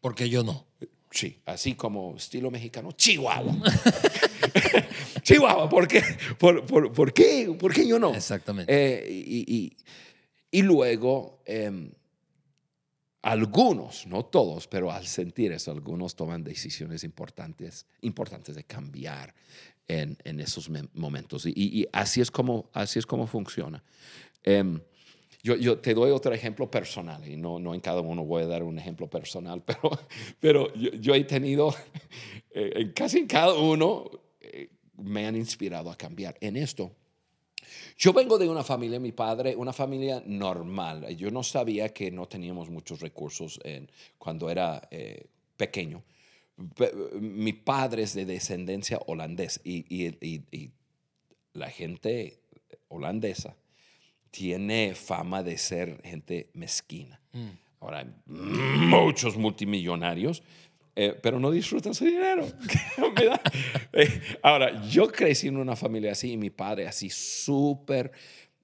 Porque 0.00 0.28
yo 0.28 0.42
no. 0.42 0.66
Sí, 1.12 1.38
así 1.46 1.74
como 1.74 2.16
estilo 2.16 2.50
mexicano, 2.50 2.90
Chihuahua. 2.92 3.54
Chihuahua, 5.22 5.68
¿por 5.68 5.86
qué? 5.86 6.02
¿Por, 6.38 6.64
por, 6.66 6.90
por 6.92 7.12
qué? 7.12 7.54
¿Por 7.58 7.72
qué 7.72 7.86
yo 7.86 7.98
no? 7.98 8.14
Exactamente. 8.14 8.72
Eh, 8.74 9.08
y, 9.10 9.44
y- 9.54 9.76
y 10.50 10.62
luego, 10.62 11.42
em, 11.46 11.90
algunos, 13.22 14.06
no 14.06 14.24
todos, 14.24 14.66
pero 14.66 14.90
al 14.90 15.06
sentir 15.06 15.52
eso, 15.52 15.70
algunos 15.70 16.16
toman 16.16 16.42
decisiones 16.42 17.04
importantes, 17.04 17.86
importantes 18.00 18.56
de 18.56 18.64
cambiar 18.64 19.34
en, 19.86 20.18
en 20.24 20.40
esos 20.40 20.68
me- 20.68 20.88
momentos. 20.94 21.46
Y, 21.46 21.52
y- 21.54 21.86
así, 21.92 22.20
es 22.20 22.30
como, 22.30 22.68
así 22.72 22.98
es 22.98 23.06
como 23.06 23.26
funciona. 23.26 23.82
Em, 24.42 24.80
yo, 25.42 25.78
te 25.78 25.92
doy 25.94 26.10
otro 26.12 26.32
ejemplo 26.32 26.70
personal, 26.70 27.26
y 27.28 27.36
no, 27.36 27.58
en 27.74 27.80
cada 27.80 28.00
uno 28.00 28.24
voy 28.24 28.44
a 28.44 28.46
dar 28.46 28.62
un 28.62 28.78
ejemplo 28.78 29.08
personal, 29.10 29.62
pero, 29.66 29.90
pero 30.38 30.72
yo, 30.74 31.14
he 31.14 31.24
tenido, 31.24 31.74
eh, 32.52 32.92
casi 32.94 33.18
en 33.18 33.26
cada 33.26 33.54
uno, 33.54 34.08
eh, 34.40 34.68
me 34.98 35.26
han 35.26 35.34
inspirado 35.36 35.90
a 35.90 35.96
cambiar. 35.96 36.36
En 36.40 36.56
esto, 36.56 36.92
yo 37.96 38.12
vengo 38.12 38.38
de 38.38 38.48
una 38.48 38.62
familia, 38.62 39.00
mi 39.00 39.10
padre, 39.12 39.56
una 39.56 39.72
familia 39.72 40.22
normal. 40.26 41.08
Yo 41.16 41.30
no 41.30 41.42
sabía 41.42 41.88
que 41.92 42.10
no 42.10 42.26
teníamos 42.26 42.70
muchos 42.70 43.00
recursos 43.00 43.58
cuando 44.18 44.48
era 44.48 44.86
eh, 44.90 45.26
pequeño. 45.56 46.02
Pe- 46.76 46.92
Mi 47.20 47.52
padre 47.52 48.02
es 48.04 48.14
de 48.14 48.26
descendencia 48.26 49.00
y- 50.20 50.42
y 50.56 50.70
la 51.54 51.68
gente 51.70 52.38
holandesa 52.88 53.56
tiene 54.32 54.94
fama 54.96 55.42
de 55.44 55.56
ser 55.58 56.00
gente 56.02 56.50
mezquina. 56.54 57.20
Mm. 57.32 57.50
Ahora, 57.80 57.98
hay 57.98 58.06
muchos 58.26 59.36
multimillonarios, 59.36 60.42
eh, 60.96 61.14
pero 61.22 61.38
no 61.38 61.50
disfrutan 61.52 61.94
su 61.94 62.04
dinero. 62.04 62.48
Eh, 63.94 64.38
ahora, 64.42 64.88
yo 64.88 65.06
crecí 65.08 65.48
en 65.48 65.58
una 65.58 65.76
familia 65.76 66.12
así 66.12 66.32
y 66.32 66.36
mi 66.38 66.48
padre 66.48 66.88
así 66.88 67.10
súper, 67.10 68.10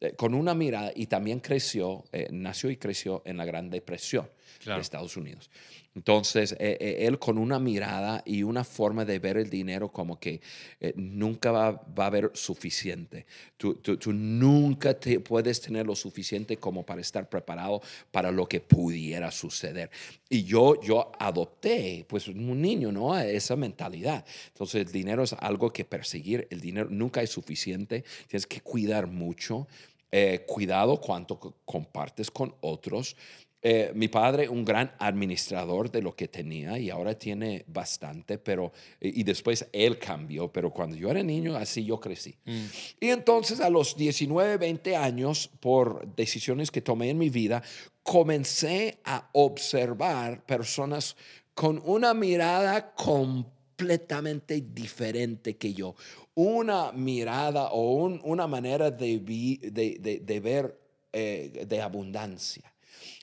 eh, 0.00 0.14
con 0.16 0.32
una 0.32 0.54
mirada 0.54 0.90
y 0.94 1.06
también 1.06 1.40
creció, 1.40 2.04
eh, 2.12 2.28
nació 2.30 2.70
y 2.70 2.78
creció 2.78 3.20
en 3.26 3.36
la 3.36 3.44
Gran 3.44 3.68
Depresión 3.68 4.26
Claro. 4.62 4.78
de 4.78 4.82
Estados 4.82 5.16
Unidos. 5.16 5.50
Entonces, 5.94 6.52
eh, 6.60 6.76
eh, 6.80 6.96
él 7.06 7.18
con 7.18 7.38
una 7.38 7.58
mirada 7.58 8.22
y 8.24 8.42
una 8.44 8.62
forma 8.62 9.04
de 9.04 9.18
ver 9.18 9.36
el 9.36 9.50
dinero 9.50 9.90
como 9.90 10.20
que 10.20 10.40
eh, 10.80 10.92
nunca 10.96 11.50
va, 11.50 11.72
va 11.72 12.04
a 12.04 12.06
haber 12.06 12.30
suficiente. 12.34 13.26
Tú, 13.56 13.74
tú- 13.76 13.96
tú 13.96 14.12
nunca 14.12 14.94
te 14.94 15.18
puedes 15.18 15.60
tener 15.60 15.86
lo 15.86 15.96
suficiente 15.96 16.56
como 16.58 16.84
para 16.86 17.00
estar 17.00 17.28
preparado 17.28 17.80
para 18.12 18.30
lo 18.30 18.46
que 18.46 18.60
pudiera 18.60 19.30
suceder. 19.32 19.90
Y 20.28 20.44
yo, 20.44 20.80
yo 20.80 21.10
adopté, 21.18 22.04
pues 22.08 22.28
un 22.28 22.60
niño, 22.62 22.92
¿no? 22.92 23.18
Esa 23.18 23.56
mentalidad. 23.56 24.24
Entonces, 24.48 24.86
el 24.86 24.92
dinero 24.92 25.24
es 25.24 25.32
algo 25.32 25.72
que 25.72 25.84
perseguir. 25.84 26.46
El 26.50 26.60
dinero 26.60 26.88
nunca 26.90 27.22
es 27.22 27.30
suficiente. 27.30 28.04
Tienes 28.28 28.46
que 28.46 28.60
cuidar 28.60 29.08
mucho. 29.08 29.66
Eh, 30.10 30.44
cuidado 30.46 30.98
cuánto 31.00 31.38
co- 31.38 31.54
compartes 31.64 32.30
con 32.30 32.54
otros. 32.60 33.16
Eh, 33.60 33.90
mi 33.92 34.06
padre, 34.06 34.48
un 34.48 34.64
gran 34.64 34.92
administrador 35.00 35.90
de 35.90 36.00
lo 36.00 36.14
que 36.14 36.28
tenía 36.28 36.78
y 36.78 36.90
ahora 36.90 37.18
tiene 37.18 37.64
bastante, 37.66 38.38
pero, 38.38 38.72
y, 39.00 39.24
después 39.24 39.66
él 39.72 39.98
cambió, 39.98 40.52
pero 40.52 40.70
cuando 40.70 40.94
yo 40.94 41.10
era 41.10 41.24
niño, 41.24 41.56
así 41.56 41.84
yo 41.84 41.98
crecí. 41.98 42.36
Mm. 42.44 42.64
Y 43.00 43.08
entonces 43.08 43.58
a 43.58 43.68
los 43.68 43.96
19, 43.96 44.58
20 44.58 44.96
años, 44.96 45.50
por 45.58 46.06
decisiones 46.14 46.70
que 46.70 46.82
tomé 46.82 47.10
en 47.10 47.18
mi 47.18 47.30
vida, 47.30 47.60
comencé 48.04 49.00
a 49.04 49.28
observar 49.32 50.46
personas 50.46 51.16
con 51.52 51.82
una 51.84 52.14
mirada 52.14 52.94
completamente 52.94 54.60
diferente 54.60 55.56
que 55.56 55.74
yo, 55.74 55.96
una 56.36 56.92
mirada 56.92 57.70
o 57.72 58.04
una 58.04 58.46
manera 58.46 58.92
de, 58.92 59.18
de, 59.18 60.40
ver 60.40 60.78
eh, 61.12 61.64
de 61.66 61.82
abundancia 61.82 62.72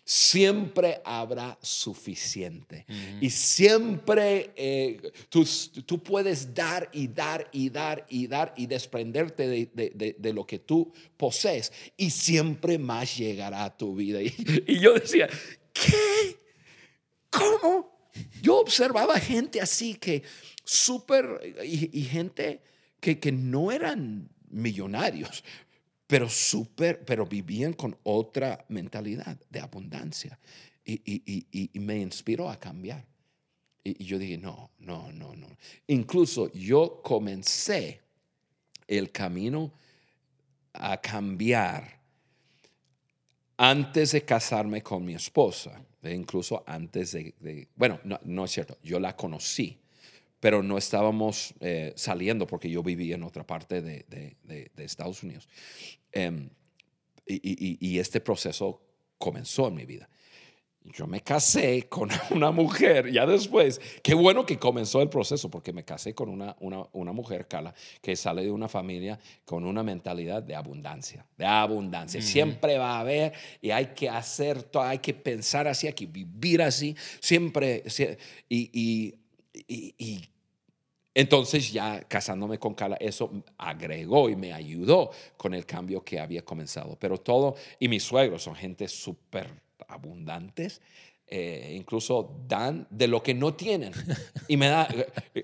siempre 0.05 1.01
habrá 1.03 1.57
suficiente. 1.61 2.85
Y 3.19 3.31
siempre 3.31 4.51
eh, 4.55 5.11
tú, 5.29 6.03
puedes 6.03 6.53
dar 6.53 6.87
y 6.93 7.07
dar 7.07 7.49
y 7.51 7.69
dar 7.69 8.05
y 8.07 8.27
dar 8.27 8.53
y 8.55 8.67
desprenderte 8.67 9.47
de, 9.73 10.33
lo 10.33 10.45
que 10.45 10.59
tú 10.59 10.93
posees 11.17 11.73
y 11.97 12.11
siempre 12.11 12.77
más 12.77 13.17
llegará 13.17 13.65
a 13.65 13.75
tu 13.75 13.95
vida. 13.95 14.19
Y, 14.67 14.79
yo 14.79 14.93
decía, 14.93 15.27
¿qué? 15.73 16.37
¿Cómo? 17.29 18.09
Yo 18.41 18.59
observaba 18.59 19.19
gente 19.19 19.59
así 19.59 19.95
que 19.95 20.23
súper, 20.63 21.41
y, 21.63 22.03
gente 22.03 22.61
que, 22.99 23.19
que 23.19 23.31
no 23.31 23.71
eran 23.71 24.29
millonarios, 24.49 25.43
pero 26.07 26.29
súper, 26.29 27.03
pero 27.03 27.25
vivían 27.25 27.73
con 27.73 27.97
otra 28.03 28.63
mentalidad 28.69 29.37
de 29.49 29.59
abundancia. 29.59 30.39
Y, 30.85 31.71
me 31.79 31.97
inspiró 31.97 32.49
a 32.49 32.59
cambiar. 32.59 33.05
Y, 33.83 34.03
yo 34.03 34.19
dije, 34.19 34.37
no, 34.37 34.71
no, 34.79 35.11
no, 35.11 35.35
no. 35.35 35.47
Incluso 35.87 36.51
yo 36.53 37.01
comencé 37.03 38.01
el 38.87 39.11
camino 39.11 39.71
a 40.73 41.01
cambiar 41.01 41.99
antes 43.57 44.11
de 44.11 44.23
casarme 44.23 44.83
con 44.83 45.03
mi 45.05 45.15
esposa, 45.15 45.81
e 46.03 46.13
incluso 46.13 46.63
antes 46.67 47.13
de, 47.13 47.67
bueno, 47.75 47.99
no, 48.03 48.19
no 48.25 48.45
es 48.45 48.51
cierto, 48.51 48.77
yo 48.83 48.99
la 48.99 49.15
conocí 49.15 49.79
pero 50.45 50.61
no 50.61 50.77
estábamos 50.77 51.55
eh, 51.59 51.91
saliendo 51.95 52.45
porque 52.45 52.69
yo 52.69 52.83
vivía 52.83 53.15
en 53.15 53.23
otra 53.23 53.47
parte 53.47 53.81
de, 53.81 54.37
Estados 54.77 55.23
Unidos. 55.23 55.49
Em, 56.11 56.51
y, 57.25 57.97
este 57.97 58.21
proceso 58.21 58.79
comenzó 59.17 59.69
en 59.69 59.73
mi 59.73 59.85
vida. 59.85 60.07
Yo 60.83 61.07
me 61.07 61.21
casé 61.21 61.89
con 61.89 62.11
una 62.29 62.51
mujer, 62.51 63.11
ya 63.11 63.25
después, 63.25 63.81
qué 64.03 64.13
bueno 64.13 64.45
que 64.45 64.59
comenzó 64.59 65.01
el 65.01 65.09
proceso, 65.09 65.49
porque 65.49 65.73
me 65.73 65.83
casé 65.83 66.13
con 66.13 66.29
una, 66.29 66.55
una, 66.59 67.11
mujer, 67.11 67.47
Carla, 67.47 67.73
que 67.99 68.15
sale 68.15 68.43
de 68.43 68.51
una 68.51 68.67
familia 68.67 69.19
con 69.45 69.65
una 69.65 69.81
mentalidad 69.81 70.43
de 70.43 70.53
abundancia, 70.53 71.25
de 71.39 71.45
abundancia. 71.47 72.21
Siempre 72.21 72.77
va 72.77 72.97
a 72.97 72.99
haber 72.99 73.33
y 73.63 73.71
hay 73.71 73.87
que 73.95 74.09
hacer 74.09 74.61
todo, 74.61 74.83
hay 74.83 74.99
que 74.99 75.15
pensar 75.15 75.67
así, 75.67 75.87
hay 75.87 75.93
que 75.93 76.05
vivir 76.05 76.61
así, 76.61 76.95
siempre. 77.19 77.83
y, 78.47 78.69
y 79.97 80.34
entonces 81.15 81.71
ya 81.71 82.01
casándome 82.01 82.59
con 82.59 82.73
Carla, 82.73 82.97
eso 82.99 83.31
agregó 83.57 84.29
y 84.29 84.35
me 84.35 84.51
ayudó 84.51 85.11
con 85.37 85.53
el 85.53 85.65
cambio 85.65 86.03
que 86.03 86.19
había 86.19 86.43
comenzado. 86.43 86.97
Pero 86.99 87.17
todo, 87.17 87.55
y 87.79 87.87
mis 87.87 88.03
suegros 88.03 88.43
son 88.43 88.53
gente 88.53 88.89
súper 88.89 89.49
abundantes, 89.87 90.81
eh, 91.27 91.73
incluso 91.75 92.43
dan 92.47 92.85
de 92.89 93.07
lo 93.07 93.23
que 93.23 93.33
no 93.33 93.53
tienen. 93.53 93.93
Y 94.47 94.57
me 94.57 94.67
da, 94.67 94.87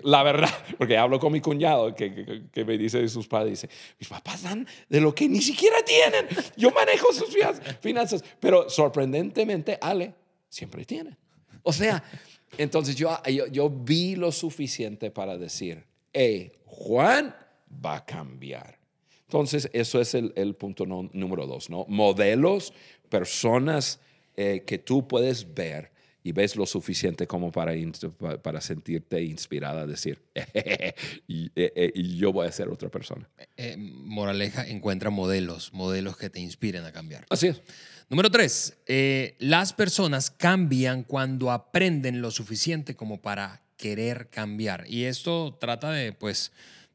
la 0.04 0.22
verdad, 0.22 0.48
porque 0.78 0.96
hablo 0.96 1.18
con 1.18 1.32
mi 1.32 1.40
cuñado 1.40 1.92
que, 1.92 2.44
que, 2.52 2.64
me 2.64 2.78
dice 2.78 3.00
de 3.00 3.08
sus 3.08 3.26
padres, 3.26 3.60
dice, 3.60 3.74
mis 3.98 4.08
papás 4.08 4.44
dan 4.44 4.64
de 4.88 5.00
lo 5.00 5.12
que 5.12 5.28
ni 5.28 5.42
siquiera 5.42 5.78
tienen. 5.84 6.28
Yo 6.56 6.70
manejo 6.70 7.12
sus 7.12 7.36
finanzas, 7.80 8.22
pero 8.38 8.70
sorprendentemente 8.70 9.76
Ale 9.80 10.14
siempre 10.48 10.84
tiene. 10.84 11.16
O 11.64 11.72
sea, 11.72 12.00
entonces 12.58 12.96
yo, 12.96 13.16
yo, 13.50 13.70
vi 13.70 14.16
lo 14.16 14.32
suficiente 14.32 15.10
para 15.10 15.38
decir, 15.38 15.84
hey, 16.12 16.52
Juan 16.66 17.34
va 17.84 17.96
a 17.96 18.04
cambiar. 18.04 18.78
Entonces, 19.24 19.70
eso 19.72 20.00
es 20.00 20.14
el, 20.14 20.54
punto 20.56 20.84
número 20.84 21.46
dos, 21.46 21.70
¿no? 21.70 21.86
Modelos, 21.88 22.74
personas 23.08 23.98
eh, 24.36 24.62
que 24.66 24.78
tú 24.78 25.08
puedes 25.08 25.54
ver 25.54 25.91
y 26.22 26.32
ves 26.32 26.56
lo 26.56 26.66
suficiente 26.66 27.26
como 27.26 27.50
para, 27.50 27.72
para 28.42 28.60
sentirte 28.60 29.22
inspirada 29.22 29.82
a 29.82 29.86
decir, 29.86 30.22
eh, 30.34 30.94
eh, 31.28 31.92
y, 31.94 32.16
yo 32.16 32.32
voy 32.32 32.46
a 32.46 32.52
ser 32.52 32.68
otra 32.68 32.88
persona. 32.88 33.28
moraleja, 33.78 34.66
encuentra 34.66 35.10
modelos, 35.10 35.72
modelos 35.72 36.16
que 36.16 36.30
te 36.30 36.40
inspiren 36.40 36.84
a 36.84 36.92
cambiar. 36.92 37.26
Así 37.30 37.48
es. 37.48 37.62
Número 38.12 38.30
tres, 38.30 38.76
eh, 38.86 39.36
las 39.38 39.72
personas 39.72 40.30
cambian 40.30 41.02
cuando 41.02 41.50
aprenden 41.50 42.20
lo 42.20 42.30
suficiente 42.30 42.94
como 42.94 43.22
para 43.22 43.62
querer 43.78 44.28
cambiar. 44.28 44.84
Y 44.86 45.04
esto 45.04 45.56
trata 45.58 45.90
de, 45.92 46.12
pues, 46.12 46.52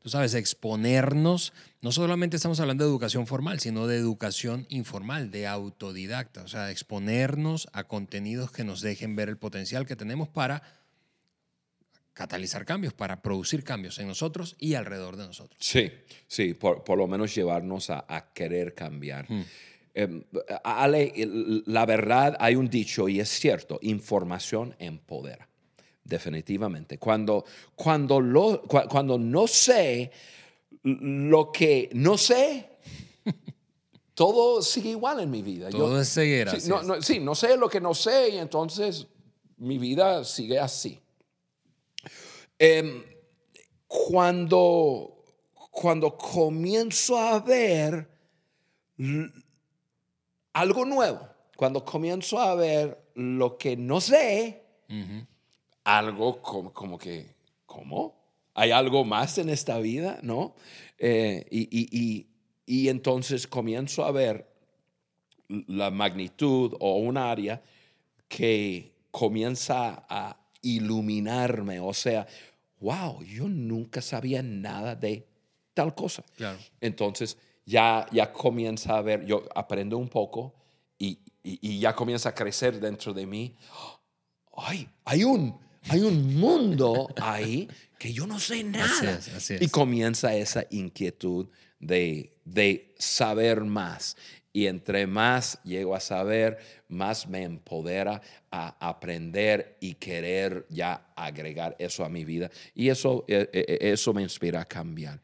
tú 0.08 0.12
sabes, 0.12 0.36
exponernos. 0.36 1.52
No 1.82 1.92
solamente 1.92 2.38
estamos 2.38 2.62
hablando 2.62 2.86
de 2.86 2.90
educación 2.90 3.28
formal, 3.28 3.60
sino 3.60 3.88
de 3.88 3.98
educación 3.98 4.66
informal, 4.70 5.32
de 5.32 5.48
autodidacta. 5.48 6.44
O 6.44 6.48
sea, 6.48 6.72
exponernos 6.72 7.68
a 7.74 7.84
contenidos 7.84 8.50
que 8.50 8.64
nos 8.64 8.80
dejen 8.80 9.18
ver 9.18 9.28
el 9.28 9.38
potencial 9.38 9.86
que 9.86 9.98
tenemos 9.98 10.30
para 10.30 10.64
catalizar 12.14 12.64
cambios, 12.64 12.94
para 12.94 13.22
producir 13.22 13.66
cambios 13.66 14.00
en 14.00 14.08
nosotros 14.08 14.56
y 14.58 14.76
alrededor 14.76 15.18
de 15.18 15.26
nosotros. 15.26 15.60
Sí, 15.60 15.92
sí, 16.26 16.54
por, 16.54 16.98
lo 16.98 17.08
menos 17.08 17.36
llevarnos 17.36 17.90
a, 17.90 18.32
querer 18.34 18.74
cambiar. 18.74 19.30
Hmm. 19.30 19.44
Em, 19.94 20.24
Ale, 20.64 21.12
la 21.66 21.86
verdad 21.86 22.38
hay 22.40 22.56
un 22.56 22.70
dicho 22.70 23.10
y 23.10 23.20
es 23.20 23.28
cierto, 23.28 23.78
información 23.82 24.74
empodera, 24.80 25.50
definitivamente. 26.08 26.98
Cuando, 26.98 27.46
cuando, 27.76 28.20
lo, 28.20 28.62
cuando 28.62 29.18
no 29.18 29.48
sé 29.48 30.12
lo 30.84 31.52
que 31.52 31.90
no 31.94 32.18
sé, 32.18 32.70
todo 34.14 34.62
sigue 34.62 34.92
igual 34.92 35.20
en 35.20 35.32
mi 35.32 35.42
vida. 35.42 35.70
Todo 35.70 36.00
es 36.02 36.14
ceguera. 36.14 36.60
Sí 36.60 36.70
no, 36.70 37.02
sí, 37.02 37.20
no 37.20 37.36
sé 37.36 37.58
lo 37.58 37.70
que 37.70 37.82
no 37.82 37.94
sé 37.94 38.30
y 38.30 38.38
entonces 38.38 39.08
mi 39.58 39.78
vida 39.78 40.24
sigue 40.24 40.60
así. 40.60 41.00
Em, 42.60 43.04
cuando, 43.88 45.24
cuando 45.72 46.18
comienzo 46.18 47.18
a 47.18 47.40
ver 47.40 48.10
algo 50.54 50.86
nuevo. 50.86 51.28
Cuando 51.56 51.84
comienzo 51.84 52.40
a 52.40 52.56
ver 52.56 53.12
lo 53.16 53.58
que 53.58 53.76
no 53.76 54.00
sé, 54.00 54.64
algo 55.88 56.42
como, 56.42 56.98
que, 56.98 57.34
¿cómo? 57.66 58.14
¿Hay 58.54 58.72
algo 58.72 59.06
más 59.06 59.38
en 59.38 59.50
esta 59.50 59.80
vida? 59.80 60.20
¿No? 60.22 60.54
Eh, 60.98 61.46
y, 61.50 62.90
entonces 62.90 63.48
comienzo 63.48 64.04
a 64.04 64.12
ver 64.12 64.52
la 65.48 65.90
magnitud 65.90 66.76
o 66.82 66.98
un 66.98 67.16
área 67.16 67.62
que 68.28 68.92
comienza 69.12 70.06
a 70.10 70.38
iluminarme. 70.62 71.80
O 71.80 71.94
sea, 71.94 72.28
wow, 72.82 73.24
yo 73.24 73.48
nunca 73.48 74.02
sabía 74.02 74.44
nada 74.44 74.94
de 74.94 75.26
tal 75.74 75.96
cosa. 75.96 76.22
Claro. 76.36 76.60
Entonces, 76.82 77.38
ya, 77.66 78.06
ya 78.12 78.34
comienza 78.34 78.98
a 78.98 79.02
ver, 79.02 79.26
yo 79.26 79.48
aprendo 79.56 79.98
un 79.98 80.10
poco 80.10 80.54
y, 80.98 81.20
ya 81.80 81.96
comienza 81.96 82.28
a 82.28 82.36
crecer 82.36 82.78
dentro 82.78 83.14
de 83.14 83.26
mí. 83.26 83.56
Ay, 84.58 84.90
hay 85.06 85.24
un, 85.24 85.58
hay 85.90 86.02
un 86.02 86.36
mundo 86.36 87.08
ahí 87.18 87.68
que 87.98 88.14
yo 88.14 88.28
no 88.28 88.40
sé 88.40 88.64
nada. 88.64 89.20
Y 89.60 89.68
comienza 89.70 90.36
esa 90.36 90.66
inquietud 90.70 91.48
de, 91.80 92.34
de 92.46 92.94
saber 92.98 93.62
más. 93.62 94.18
Y 94.54 94.66
entre 94.66 95.06
más 95.06 95.60
llego 95.64 95.96
a 95.96 96.00
saber, 96.00 96.58
más 96.88 97.28
me 97.28 97.44
empodera 97.44 98.22
a 98.50 98.76
aprender 98.80 99.78
y 99.80 99.96
querer 99.96 100.66
ya 100.70 101.12
agregar 101.16 101.76
eso 101.78 102.04
a 102.04 102.10
mi 102.10 102.26
vida. 102.26 102.50
Y 102.74 102.90
eso, 102.90 103.24
eh, 103.28 103.50
eh, 103.54 103.78
eso 103.82 104.14
me 104.14 104.24
inspira 104.24 104.62
a 104.62 104.66
cambiar. 104.66 105.22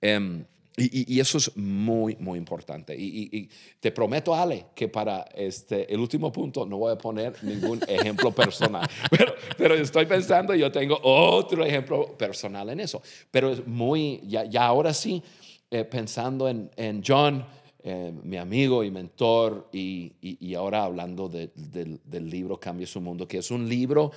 Em, 0.00 0.44
y, 0.78 1.18
eso 1.20 1.38
es 1.38 1.56
muy, 1.56 2.16
muy 2.20 2.38
importante. 2.38 2.94
Y, 2.98 3.48
te 3.80 3.90
prometo, 3.92 4.34
Ale, 4.34 4.66
que 4.74 4.88
para 4.88 5.22
este, 5.34 5.92
el 5.92 5.98
último 6.00 6.30
punto 6.30 6.66
no 6.66 6.76
voy 6.76 6.92
a 6.92 6.98
poner 6.98 7.42
ningún 7.42 7.80
ejemplo 7.88 8.30
personal. 8.34 8.86
Pero, 9.10 9.34
pero, 9.56 9.74
estoy 9.74 10.04
pensando, 10.06 10.54
yo 10.54 10.70
tengo 10.70 10.98
otro 11.02 11.64
ejemplo 11.64 12.16
personal 12.18 12.68
en 12.70 12.80
eso. 12.80 13.00
Pero 13.30 13.50
es 13.52 13.66
muy, 13.66 14.20
ya, 14.26 14.44
ya 14.44 14.66
ahora 14.66 14.92
sí, 14.92 15.22
eh, 15.70 15.84
pensando 15.84 16.48
en, 16.48 16.70
en 16.76 17.02
John 17.06 17.44
eh, 17.82 18.12
mi 18.24 18.36
amigo 18.36 18.82
y 18.84 18.90
mentor, 18.90 19.68
y, 19.72 20.12
y- 20.20 20.36
y 20.40 20.54
ahora 20.54 20.84
hablando 20.84 21.28
de- 21.28 21.52
del- 21.54 22.00
del 22.04 22.28
libro 22.28 22.58
Cambia 22.60 22.86
su 22.86 23.00
Mundo, 23.00 23.26
que 23.28 23.38
es 23.38 23.50
un 23.50 23.68
libro 23.68 24.10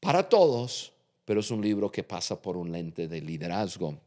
para 0.00 0.28
todos, 0.28 0.92
pero 1.24 1.40
es 1.40 1.50
un 1.50 1.60
libro 1.62 1.90
que 1.90 2.02
pasa 2.04 2.40
por 2.40 2.56
un 2.56 2.70
lente 2.70 3.08
de 3.08 3.20
liderazgo. 3.20 3.98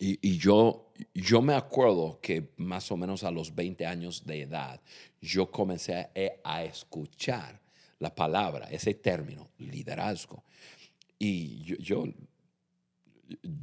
Y, 0.00 0.18
y 0.26 0.38
yo, 0.38 0.92
yo 1.14 1.42
me 1.42 1.54
acuerdo 1.54 2.18
que 2.22 2.52
más 2.56 2.90
o 2.90 2.96
menos 2.96 3.22
a 3.22 3.30
los 3.30 3.54
20 3.54 3.84
años 3.86 4.24
de 4.24 4.42
edad, 4.42 4.80
yo 5.20 5.50
comencé 5.50 5.94
a, 5.94 6.08
a 6.42 6.64
escuchar 6.64 7.60
la 7.98 8.14
palabra, 8.14 8.66
ese 8.70 8.94
término, 8.94 9.50
liderazgo. 9.58 10.42
Y 11.18 11.62
yo, 11.64 11.76
yo, 11.76 12.04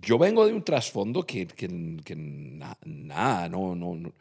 yo 0.02 0.18
vengo 0.18 0.46
de 0.46 0.54
un 0.54 0.64
trasfondo 0.64 1.26
que, 1.26 1.48
que, 1.48 1.68
que 2.06 2.16
na- 2.16 2.78
nada, 2.86 3.50
no, 3.50 3.76
no, 3.76 3.96
no. 3.96 4.14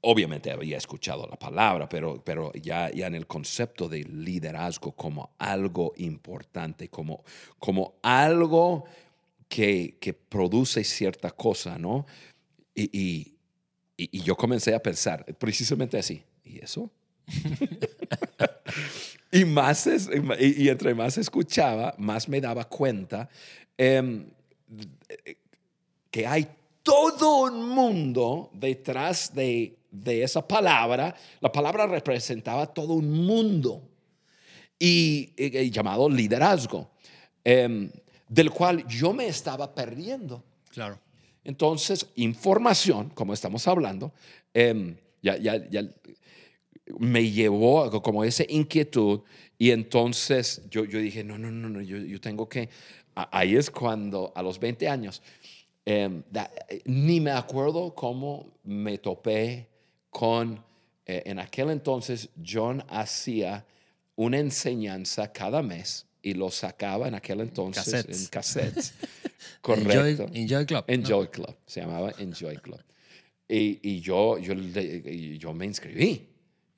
Obviamente 0.00 0.50
había 0.52 0.78
escuchado 0.78 1.26
la 1.26 1.36
palabra, 1.36 1.88
pero, 1.88 2.22
pero 2.24 2.52
ya, 2.54 2.88
ya 2.90 3.08
en 3.08 3.16
el 3.16 3.26
concepto 3.26 3.88
de 3.88 4.04
liderazgo 4.04 4.92
como 4.92 5.30
algo 5.38 5.92
importante, 5.96 6.88
como, 6.88 7.24
como 7.58 7.94
algo 8.02 8.84
que, 9.48 10.16
produce 10.28 10.84
cierta 10.84 11.30
cosa, 11.30 11.78
¿no? 11.78 12.06
Y, 12.74 13.34
y, 13.96 14.22
yo 14.22 14.36
comencé 14.36 14.74
a 14.74 14.82
pensar 14.82 15.24
precisamente 15.38 15.98
así, 15.98 16.22
¿y 16.44 16.62
eso? 16.62 16.90
y, 19.32 19.44
más 19.44 19.88
y, 20.38 20.68
entre 20.68 20.94
más 20.94 21.18
escuchaba, 21.18 21.94
más 21.98 22.28
me 22.28 22.40
daba 22.40 22.64
cuenta 22.64 23.28
em, 23.76 24.26
que 26.10 26.26
hay 26.26 26.48
todo 26.82 27.42
un 27.42 27.68
mundo 27.70 28.50
detrás 28.54 29.34
de, 29.34 29.76
de 29.90 30.22
esa 30.22 30.46
palabra. 30.46 31.14
La 31.40 31.50
palabra 31.50 31.86
representaba 31.86 32.66
todo 32.66 32.94
un 32.94 33.10
mundo 33.10 33.82
y 34.78 35.70
llamado 35.70 36.08
liderazgo, 36.08 36.90
em, 37.44 37.90
del 38.28 38.50
cual 38.50 38.86
yo 38.86 39.12
me 39.12 39.26
estaba 39.26 39.74
perdiendo. 39.74 40.42
Claro. 40.70 40.98
Entonces, 41.44 42.06
información, 42.16 43.10
como 43.14 43.32
estamos 43.32 43.66
hablando, 43.66 44.12
em, 44.52 44.96
ya, 45.22 45.36
ya, 45.38 45.68
ya 45.70 45.82
me 46.98 47.30
llevó 47.30 47.90
como 48.02 48.24
esa 48.24 48.44
inquietud 48.48 49.20
y 49.58 49.70
entonces 49.70 50.62
yo, 50.70 50.84
yo 50.84 50.98
dije, 50.98 51.24
no, 51.24 51.38
no, 51.38 51.50
no, 51.50 51.68
no, 51.68 51.80
yo, 51.80 51.98
yo 51.98 52.20
tengo 52.20 52.48
que... 52.48 52.68
Ahí 53.14 53.56
es 53.56 53.70
cuando 53.70 54.32
a 54.36 54.42
los 54.42 54.58
20 54.60 54.88
años, 54.88 55.22
em, 55.84 56.22
da- 56.30 56.50
ni 56.84 57.20
me 57.20 57.32
acuerdo 57.32 57.94
cómo 57.94 58.46
me 58.64 58.98
topé 58.98 59.68
con... 60.10 60.62
eh, 61.06 61.22
en 61.26 61.38
aquel 61.38 61.70
entonces, 61.70 62.28
John 62.46 62.84
hacía 62.88 63.64
una 64.16 64.38
enseñanza 64.38 65.32
cada 65.32 65.62
mes 65.62 66.06
y 66.22 66.34
lo 66.34 66.50
sacaba 66.50 67.08
en 67.08 67.14
aquel 67.14 67.40
entonces 67.40 67.84
Cassettes. 67.84 68.20
en 68.22 68.26
cassettes. 68.28 68.94
Correcto. 69.60 70.24
Enjoy, 70.32 70.40
Enjoy 70.42 70.66
Club. 70.66 70.84
¿no? 70.86 70.94
Enjoy 70.94 71.28
Club, 71.28 71.56
se 71.66 71.80
llamaba 71.80 72.12
Enjoy 72.18 72.56
Club. 72.56 72.82
Y, 73.48 73.80
y 73.82 74.00
yo, 74.00 74.38
yo, 74.38 74.54
yo 74.54 75.54
me 75.54 75.64
inscribí. 75.64 76.28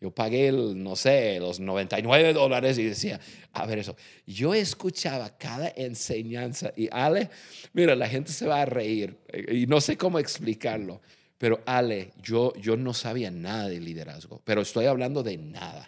Yo 0.00 0.11
pagué, 0.11 0.48
el, 0.48 0.83
no 0.83 0.96
sé, 0.96 1.38
los 1.40 1.61
99 1.61 2.33
dólares 2.33 2.79
y 2.79 2.85
decía, 2.85 3.20
a 3.53 3.66
ver 3.66 3.81
eso. 3.81 3.96
Yo 4.26 4.55
escuchaba 4.55 5.37
cada 5.37 5.70
enseñanza 5.76 6.72
y 6.74 6.88
Ale, 6.90 7.29
mira, 7.74 7.94
la 7.94 8.09
gente 8.09 8.33
se 8.33 8.46
va 8.46 8.62
a 8.62 8.64
reír 8.64 9.18
eh, 9.29 9.59
y 9.59 9.66
no 9.66 9.79
sé 9.81 9.98
cómo 9.98 10.18
explicarlo. 10.18 11.03
Pero 11.37 11.61
Ale, 11.66 12.12
yo, 12.22 12.55
yo 12.57 12.76
no 12.76 12.94
sabía 12.94 13.31
nada 13.31 13.68
de 13.68 13.81
liderazgo, 13.81 14.40
pero 14.44 14.62
estoy 14.62 14.87
hablando 14.87 15.22
de 15.22 15.37
nada. 15.37 15.87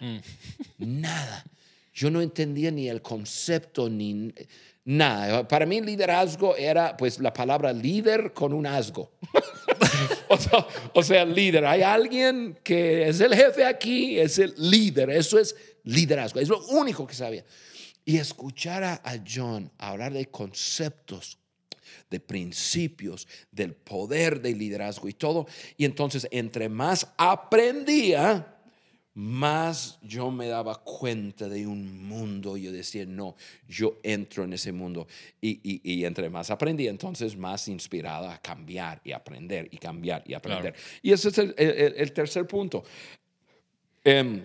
Nada. 0.77 1.43
Yo 1.93 2.09
no 2.09 2.21
entendía 2.21 2.71
ni 2.71 2.89
el 2.89 3.01
concepto 3.01 3.89
ni 3.89 4.33
nada. 4.83 5.47
Para 5.47 5.65
mí 5.65 5.79
liderazgo 5.81 6.55
era 6.55 6.97
pues 6.97 7.19
la 7.19 7.31
palabra 7.31 7.71
líder 7.71 8.33
con 8.33 8.51
un 8.51 8.65
asgo. 8.65 9.11
o, 10.27 11.03
sea, 11.03 11.23
o 11.23 11.25
líder. 11.25 11.65
Hay 11.65 11.83
alguien 11.83 12.57
que 12.63 13.07
es 13.07 13.21
el 13.21 13.35
jefe 13.35 13.63
aquí, 13.63 14.19
es 14.19 14.39
el 14.39 14.53
líder. 14.57 15.11
Eso 15.11 15.37
es 15.37 15.55
liderazgo. 15.83 16.39
Es 16.39 16.49
lo 16.49 16.65
único 16.67 17.05
que 17.05 17.13
sabía. 17.13 17.45
Y 18.05 18.17
escuchar 18.17 18.83
a 18.83 19.01
John 19.25 19.71
hablar 19.77 20.13
de 20.13 20.25
conceptos 20.25 21.37
de 22.09 22.19
principios, 22.19 23.27
del 23.51 23.73
poder 23.73 24.41
del 24.41 24.57
liderazgo 24.57 25.07
y 25.07 25.13
todo. 25.13 25.47
Y 25.77 25.85
entonces, 25.85 26.27
entre 26.31 26.69
más 26.69 27.07
aprendía, 27.17 28.52
más 29.15 29.99
yo 30.01 30.31
me 30.31 30.47
daba 30.47 30.75
cuenta 30.83 31.47
de 31.47 31.67
un 31.67 32.07
mundo. 32.07 32.57
Yo 32.57 32.71
decía, 32.71 33.05
no, 33.05 33.35
yo 33.67 33.99
entro 34.03 34.43
en 34.43 34.53
ese 34.53 34.71
mundo. 34.71 35.07
Y, 35.41 35.59
y- 35.63 35.81
y 35.83 36.05
entre 36.05 36.29
más 36.29 36.49
aprendía, 36.49 36.89
entonces 36.89 37.37
más 37.37 37.67
inspirado 37.67 38.27
a 38.29 38.37
cambiar 38.39 39.01
y 39.03 39.11
aprender 39.11 39.67
y 39.71 39.77
cambiar 39.77 40.23
y 40.25 40.33
aprender. 40.33 40.73
Y 41.01 41.11
ese 41.11 41.29
es 41.29 41.37
el, 41.37 41.53
el- 41.57 41.93
el 41.97 42.11
tercer 42.13 42.47
punto. 42.47 42.83
Em, 44.03 44.43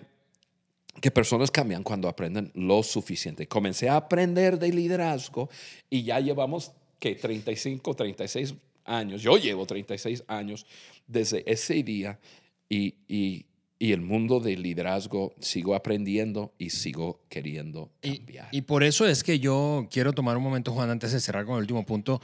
que 1.01 1.11
personas 1.11 1.49
cambian 1.51 1.81
cuando 1.83 2.07
aprenden 2.09 2.51
lo 2.55 2.83
suficiente. 2.83 3.47
Comencé 3.47 3.87
a 3.89 3.95
aprender 3.95 4.59
de 4.59 4.69
liderazgo 4.71 5.49
y 5.89 6.03
ya 6.03 6.19
llevamos 6.19 6.71
que 6.99 7.15
35, 7.15 7.95
36 7.95 8.53
años. 8.85 9.21
Yo 9.21 9.37
llevo 9.37 9.65
36 9.65 10.23
años 10.27 10.65
desde 11.07 11.49
ese 11.51 11.81
día 11.83 12.19
y, 12.67 12.95
y- 13.07 13.45
y 13.79 13.93
el 13.93 14.01
mundo 14.01 14.41
del 14.41 14.61
liderazgo 14.61 15.33
sigo 15.39 15.73
aprendiendo 15.73 16.53
y 16.57 16.69
sigo 16.71 17.21
queriendo 17.29 17.89
Y, 18.01 18.17
cambiar. 18.17 18.49
y 18.51 18.61
por 18.61 18.83
eso 18.83 19.07
es 19.07 19.23
que 19.23 19.39
yo 19.39 19.87
quiero 19.89 20.11
tomar 20.13 20.35
un 20.35 20.43
momento, 20.43 20.73
Juan, 20.73 20.89
antes 20.89 21.13
de 21.13 21.21
cerrar 21.21 21.45
con 21.45 21.55
el 21.55 21.61
último 21.61 21.85
punto, 21.85 22.21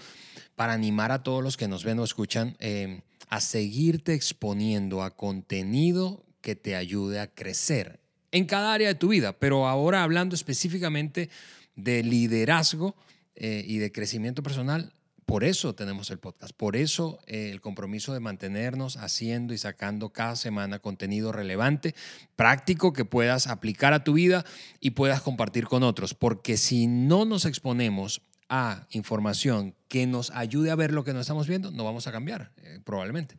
para 0.55 0.73
animar 0.73 1.11
a 1.11 1.23
todos 1.23 1.41
los 1.41 1.55
que 1.57 1.67
nos 1.69 1.83
ven 1.85 1.97
o 1.99 2.03
escuchan 2.03 2.55
eh, 2.59 3.01
a 3.29 3.39
seguirte 3.39 4.13
exponiendo 4.13 5.01
a 5.01 5.15
contenido 5.15 6.23
que 6.41 6.55
te 6.55 6.75
ayude 6.75 7.19
a 7.19 7.27
crecer 7.27 7.99
en 8.31 8.45
cada 8.45 8.73
área 8.73 8.89
de 8.89 8.95
tu 8.95 9.07
vida, 9.07 9.33
pero 9.39 9.65
ahora 9.67 10.03
hablando 10.03 10.35
específicamente 10.35 11.29
de 11.77 12.03
liderazgo 12.03 12.95
eh, 13.35 13.63
y 13.65 13.77
de 13.77 13.91
crecimiento 13.93 14.43
personal. 14.43 14.91
Por 15.25 15.43
eso 15.43 15.73
tenemos 15.73 16.11
el 16.11 16.19
podcast, 16.19 16.53
por 16.55 16.75
eso 16.75 17.19
eh, 17.25 17.49
el 17.51 17.59
compromiso 17.59 18.13
de 18.13 18.19
mantenernos 18.19 18.95
haciendo 18.97 19.53
y 19.53 19.57
sacando 19.57 20.09
cada 20.11 20.35
semana 20.35 20.77
contenido 20.79 21.31
relevante, 21.31 21.95
práctico 22.35 22.93
que 22.93 23.05
puedas 23.05 23.47
aplicar 23.47 23.93
a 23.93 24.03
tu 24.03 24.13
vida 24.13 24.45
y 24.79 24.91
puedas 24.91 25.21
compartir 25.21 25.65
con 25.65 25.81
otros, 25.81 26.13
porque 26.13 26.57
si 26.57 26.85
no 26.85 27.25
nos 27.25 27.45
exponemos 27.45 28.21
a 28.49 28.85
información 28.91 29.73
que 29.87 30.05
nos 30.05 30.29
ayude 30.29 30.69
a 30.69 30.75
ver 30.75 30.91
lo 30.91 31.03
que 31.03 31.13
no 31.13 31.19
estamos 31.21 31.47
viendo, 31.47 31.71
no 31.71 31.83
vamos 31.83 32.05
a 32.05 32.11
cambiar, 32.11 32.51
eh, 32.57 32.79
probablemente. 32.83 33.35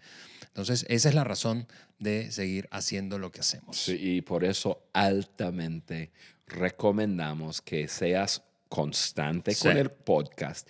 Entonces, 0.48 0.84
esa 0.88 1.08
es 1.10 1.14
la 1.14 1.22
razón 1.22 1.68
de 2.00 2.32
seguir 2.32 2.66
haciendo 2.72 3.18
lo 3.20 3.30
que 3.30 3.40
hacemos. 3.40 3.76
Sí, 3.76 3.96
y 4.00 4.22
por 4.22 4.42
eso 4.42 4.82
altamente 4.92 6.10
recomendamos 6.48 7.60
que 7.60 7.86
seas 7.86 8.42
constante 8.68 9.54
Sí. 9.54 9.68
con 9.68 9.76
el 9.76 9.90
podcast 9.90 10.68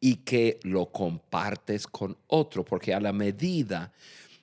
y 0.00 0.16
que 0.16 0.58
lo 0.62 0.86
compartes 0.92 1.86
con 1.86 2.16
otro, 2.28 2.64
porque 2.64 2.94
a 2.94 3.00
la 3.00 3.12
medida 3.12 3.92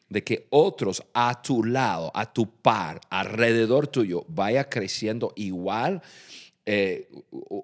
de 0.10 0.24
que 0.24 0.48
otros 0.52 1.04
a 1.14 1.42
tu 1.42 1.64
lado, 1.64 2.12
a 2.14 2.32
tu 2.32 2.50
par, 2.50 3.02
alrededor 3.10 3.88
tuyo, 3.88 4.24
vaya 4.28 4.70
creciendo 4.70 5.34
igual, 5.36 6.02
eh, 6.68 7.08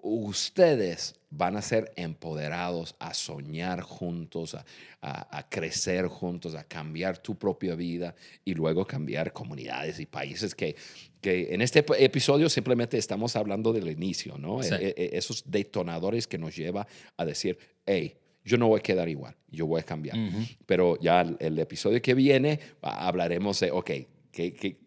ustedes 0.03 1.15
van 1.29 1.55
a 1.55 1.61
ser 1.61 1.91
empoderados 1.95 2.95
a 2.99 3.13
soñar 3.13 3.81
juntos, 3.81 4.55
a, 4.55 4.65
a- 5.01 5.37
a 5.39 5.49
crecer 5.49 6.07
juntos, 6.07 6.55
a 6.55 6.63
cambiar 6.63 7.17
tu 7.17 7.35
propia 7.35 7.75
vida 7.75 8.15
y 8.45 8.53
luego 8.53 8.85
cambiar 8.85 9.31
comunidades 9.33 9.99
y 9.99 10.05
países 10.05 10.53
que, 10.55 10.75
que 11.21 11.53
en 11.53 11.61
este 11.61 11.85
ep- 11.85 11.95
episodio 11.99 12.49
simplemente 12.49 12.97
estamos 12.97 13.35
hablando 13.35 13.71
del 13.73 13.87
inicio, 13.89 14.37
¿no? 14.37 14.61
Sí. 14.63 14.73
E- 14.79 14.93
e- 14.97 15.09
esos 15.17 15.43
detonadores 15.49 16.27
que 16.27 16.37
nos 16.37 16.55
lleva 16.55 16.87
a 17.17 17.25
decir, 17.25 17.57
hey, 17.85 18.15
yo 18.43 18.57
no 18.57 18.67
voy 18.67 18.79
a 18.79 18.83
quedar 18.83 19.07
igual, 19.07 19.35
yo 19.49 19.67
voy 19.67 19.79
a 19.81 19.83
cambiar. 19.83 20.17
Ujú. 20.17 20.39
Pero 20.65 20.97
ya 20.99 21.21
el, 21.21 21.37
el 21.39 21.59
episodio 21.59 22.01
que 22.01 22.13
viene 22.15 22.59
ah, 22.81 23.07
hablaremos 23.07 23.59
de, 23.59 23.69
ok, 23.71 23.85
¿qué, 23.85 24.07
qué, 24.31 24.53
qué- 24.55 24.77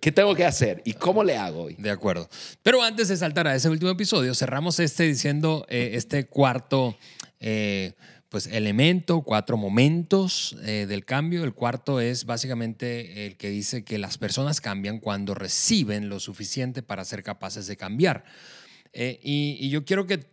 qué 0.00 0.12
tengo 0.12 0.34
que 0.34 0.44
hacer 0.44 0.82
y 0.84 0.92
cómo 0.92 1.24
le 1.24 1.36
hago 1.36 1.62
hoy? 1.64 1.74
De 1.78 1.90
acuerdo. 1.90 2.28
Pero 2.62 2.82
antes 2.82 3.08
de 3.08 3.16
saltar 3.16 3.46
a 3.46 3.54
ese 3.54 3.70
último 3.70 3.90
episodio, 3.90 4.34
cerramos 4.34 4.78
este 4.80 5.04
diciendo 5.04 5.64
eh, 5.68 5.92
este 5.94 6.26
cuarto 6.26 6.96
eh, 7.40 7.92
pues, 8.34 8.48
elemento, 8.48 9.20
cuatro 9.20 9.56
momentos 9.56 10.56
eh, 10.64 10.86
del 10.88 11.04
cambio. 11.04 11.44
El 11.44 11.54
cuarto 11.54 12.00
es 12.00 12.24
básicamente 12.24 13.26
el 13.26 13.36
que 13.36 13.48
dice 13.48 13.84
que 13.84 13.96
las 13.96 14.18
personas 14.18 14.60
cambian 14.60 14.98
cuando 14.98 15.36
reciben 15.36 16.08
lo 16.08 16.18
suficiente 16.18 16.82
para 16.82 17.04
ser 17.04 17.22
capaces 17.22 17.68
de 17.68 17.76
cambiar. 17.76 18.24
Eh, 18.92 19.20
y, 19.22 19.68
yo 19.68 19.84
quiero 19.84 20.08
que 20.08 20.26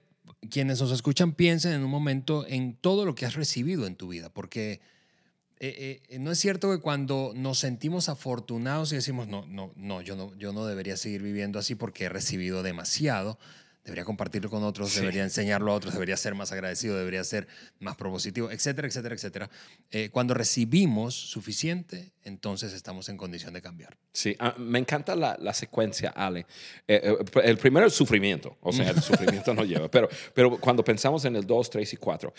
quienes 0.50 0.82
nos 0.82 0.92
escuchan 0.92 1.34
piensen 1.34 1.74
en 1.74 1.84
un 1.84 1.92
momento 1.92 2.44
en 2.48 2.74
todo 2.74 3.06
lo 3.06 3.14
que 3.14 3.28
has 3.28 3.36
recibido 3.36 3.86
en 3.86 3.96
tu 3.96 4.08
vida, 4.08 4.34
porque 4.34 4.82
eh, 5.60 6.02
no 6.20 6.32
es 6.32 6.40
cierto 6.40 6.72
que 6.72 6.80
cuando 6.80 7.34
nos 7.36 7.60
sentimos 7.60 8.10
afortunados 8.10 8.92
y 8.94 8.96
decimos, 8.96 9.28
no, 9.28 9.46
no, 9.46 9.74
no, 9.76 10.02
yo 10.02 10.16
no, 10.16 10.36
yo 10.40 10.54
no 10.54 10.66
debería 10.66 10.98
seguir 10.98 11.22
viviendo 11.22 11.60
así 11.60 11.76
porque 11.76 12.06
he 12.06 12.10
recibido 12.10 12.64
demasiado, 12.64 13.38
debería 13.84 14.06
compartirlo 14.06 14.50
con 14.50 14.64
otros, 14.64 14.94
debería 14.96 15.24
enseñarlo 15.24 15.72
a 15.72 15.76
otros, 15.76 15.94
debería 15.94 16.16
ser 16.16 16.36
más 16.36 16.52
agradecido, 16.52 16.98
debería 16.98 17.24
ser 17.24 17.48
más 17.80 17.96
propositivo, 17.96 18.52
etcétera, 18.52 18.88
etcétera, 18.88 19.16
etcétera. 19.16 19.50
Eh, 19.90 20.10
cuando 20.12 20.34
recibimos 20.34 21.16
suficiente, 21.16 22.12
entonces 22.24 22.74
estamos 22.74 23.10
en 23.10 23.18
condición 23.18 23.54
de 23.54 23.62
cambiar. 23.62 23.98
Sí, 24.14 24.36
ah, 24.40 24.54
me 24.58 24.78
encanta 24.78 25.16
la, 25.16 25.36
la 25.40 25.54
secuencia, 25.54 26.10
Ale. 26.10 26.46
Eh, 26.88 27.02
eh, 27.04 27.42
el 27.44 27.58
primero 27.58 27.88
es 27.88 27.94
sufrimiento, 27.94 28.58
o 28.62 28.72
sea, 28.72 28.92
el 28.92 29.02
sufrimiento 29.02 29.54
no 29.54 29.64
lleva, 29.64 29.90
pero, 29.90 30.08
pero 30.34 30.60
cuando 30.60 30.84
pensamos 30.84 31.26
en 31.26 31.36
el 31.36 31.46
2, 31.46 31.70
3 31.70 31.94
y 31.94 31.98
4, 31.98 32.34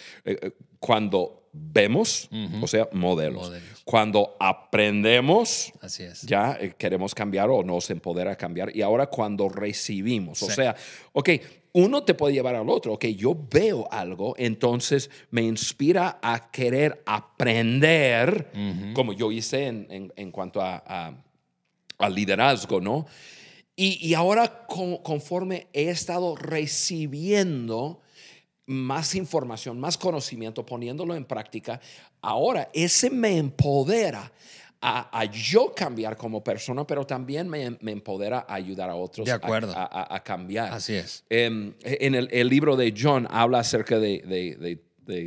cuando 0.78 1.41
vemos, 1.52 2.30
o 2.62 2.66
sea, 2.66 2.88
modelos. 2.92 3.52
Cuando 3.84 4.36
aprendemos, 4.40 5.72
Así 5.80 6.02
es. 6.04 6.22
ya 6.22 6.58
queremos 6.78 7.14
cambiar 7.14 7.50
o 7.50 7.62
nos 7.62 7.90
empodera 7.90 8.32
a 8.32 8.36
cambiar. 8.36 8.74
Y 8.74 8.82
ahora 8.82 9.06
cuando 9.06 9.48
recibimos, 9.48 10.42
o 10.42 10.50
sea, 10.50 10.74
ok, 11.12 11.30
uno 11.74 12.04
te 12.04 12.14
puede 12.14 12.34
llevar 12.34 12.54
al 12.54 12.68
otro. 12.68 12.94
Ok, 12.94 13.06
yo 13.06 13.36
veo 13.50 13.88
algo, 13.90 14.34
entonces 14.38 15.10
me 15.30 15.42
inspira 15.42 16.18
a 16.22 16.50
querer 16.50 17.02
aprender, 17.06 18.50
como 18.94 19.12
yo 19.12 19.30
hice 19.32 19.66
en, 19.66 20.12
en, 20.16 20.30
cuanto 20.30 20.60
a, 20.60 21.14
al 21.98 22.14
liderazgo, 22.14 22.80
¿no? 22.80 23.06
Y, 23.74 24.06
y 24.06 24.14
ahora 24.14 24.66
conforme 24.66 25.66
he 25.72 25.88
estado 25.88 26.36
recibiendo 26.36 28.01
más 28.66 29.14
información, 29.14 29.78
más 29.80 29.98
conocimiento, 29.98 30.64
poniéndolo 30.64 31.14
en 31.14 31.24
práctica, 31.24 31.80
ahora 32.20 32.68
ese 32.72 33.10
me 33.10 33.38
empodera 33.38 34.32
a, 34.84 35.24
yo 35.26 35.72
cambiar 35.74 36.16
como 36.16 36.42
persona, 36.42 36.84
pero 36.84 37.06
también 37.06 37.48
me, 37.48 37.78
empodera 37.92 38.44
a 38.48 38.54
ayudar 38.54 38.90
a 38.90 38.96
otros 38.96 39.28
A, 39.30 40.22
cambiar. 40.24 40.72
Así 40.72 40.94
es. 40.94 41.24
Em, 41.30 41.72
en 41.82 42.14
el, 42.16 42.48
libro 42.48 42.76
de 42.76 42.92
John 42.96 43.28
habla 43.30 43.60
acerca 43.60 44.00
de, 44.00 44.80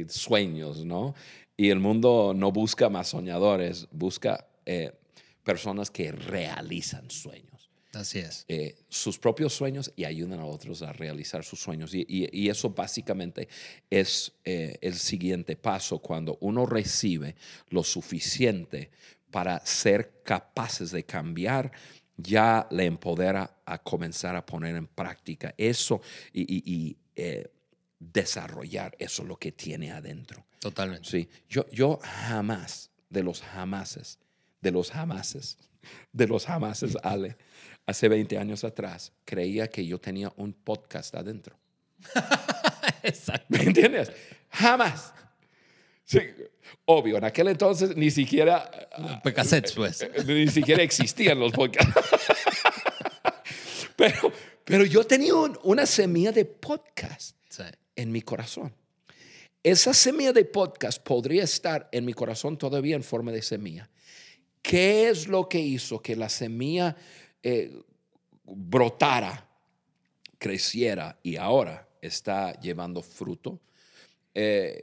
sueños, 0.09 0.83
¿no? 0.83 1.15
Y 1.55 1.69
el 1.69 1.79
mundo 1.79 2.33
no 2.35 2.51
busca 2.51 2.89
más 2.89 3.07
soñadores, 3.07 3.87
busca 3.91 4.45
eh, 4.65 4.91
personas 5.43 5.89
que 5.89 6.11
realizan 6.11 7.09
sueños. 7.09 7.54
Así 7.95 8.19
es. 8.19 8.43
Eh, 8.49 8.75
sus 8.89 9.17
propios 9.17 9.53
sueños 9.53 9.91
y 9.95 10.03
ayudan 10.03 10.41
a 10.41 10.45
otros 10.45 10.81
a 10.81 10.91
realizar 10.91 11.45
sus 11.45 11.59
sueños. 11.59 11.91
Y, 11.93 12.49
eso 12.49 12.69
básicamente 12.69 13.47
es 13.89 14.33
eh, 14.43 14.77
el 14.81 14.95
siguiente 14.95 15.55
paso 15.55 15.99
cuando 15.99 16.37
uno 16.41 16.65
recibe 16.65 17.35
lo 17.69 17.83
suficiente 17.83 18.91
para 19.31 19.65
ser 19.65 20.21
capaces 20.23 20.91
de 20.91 21.05
cambiar, 21.05 21.71
ya 22.17 22.67
le 22.69 22.85
empodera 22.85 23.57
a 23.65 23.77
comenzar 23.81 24.35
a 24.35 24.45
poner 24.45 24.75
en 24.75 24.87
práctica 24.87 25.53
eso 25.57 26.01
y, 26.33 26.97
eh, 27.15 27.49
desarrollar 27.97 28.95
eso 28.99 29.23
lo 29.23 29.37
que 29.37 29.53
tiene 29.53 29.91
adentro. 29.91 30.45
Totalmente. 30.59 31.09
Sí, 31.09 31.29
yo, 31.49 31.65
yo 31.71 31.99
jamás, 32.27 32.91
de 33.09 33.23
los 33.23 33.41
jamases, 33.41 34.19
de 34.61 34.71
los 34.71 34.91
jamases, 34.91 35.57
de 36.11 36.27
los 36.27 36.45
jamases, 36.45 36.97
Ale, 37.03 37.37
hace 37.85 38.07
20 38.07 38.37
años 38.37 38.63
atrás, 38.63 39.13
creía 39.23 39.67
que 39.67 39.85
yo 39.85 39.99
tenía 39.99 40.31
un 40.37 40.53
podcast 40.53 41.15
adentro. 41.15 41.57
Exacto. 43.03 43.45
¿Me 43.49 43.63
entiendes? 43.63 44.11
Jamás. 44.49 45.13
Sí, 46.03 46.19
obvio, 46.85 47.17
en 47.17 47.23
aquel 47.23 47.47
entonces 47.47 47.95
ni 47.95 48.11
siquiera... 48.11 48.69
Cassettes, 49.35 49.73
pues. 49.73 50.01
Eh, 50.01 50.11
ni 50.25 50.47
siquiera 50.47 50.83
existían 50.83 51.39
los 51.39 51.51
podcasts. 51.51 51.93
pero, 53.95 54.31
pero 54.63 54.85
yo 54.85 55.03
tenía 55.03 55.33
una 55.35 55.85
semilla 55.85 56.31
de 56.31 56.45
podcast 56.45 57.35
en 57.95 58.11
mi 58.11 58.21
corazón. 58.21 58.73
Esa 59.63 59.95
semilla 59.95 60.31
de 60.31 60.45
podcast 60.45 61.01
podría 61.01 61.43
estar 61.43 61.89
en 61.91 62.05
mi 62.05 62.13
corazón 62.13 62.55
todavía 62.55 62.95
en 62.95 63.03
forma 63.03 63.31
de 63.31 63.41
semilla. 63.41 63.89
¿Qué 64.67 65.09
es 65.09 65.27
lo 65.27 65.47
que 65.47 65.59
hizo 65.59 66.01
que 66.01 66.15
la 66.15 66.27
semilla 66.27 66.95
eh, 67.43 67.71
brotara, 68.43 69.47
creciera 70.39 71.19
y 71.21 71.35
ahora 71.35 71.87
está 72.01 72.59
llevando 72.59 73.03
fruto? 73.03 73.61
Eh, 74.33 74.81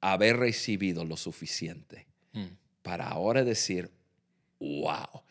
haber 0.00 0.38
recibido 0.38 1.04
lo 1.04 1.16
suficiente 1.16 2.06
mm. 2.32 2.46
para 2.82 3.06
ahora 3.06 3.44
decir, 3.44 3.88
wow, 4.58 5.22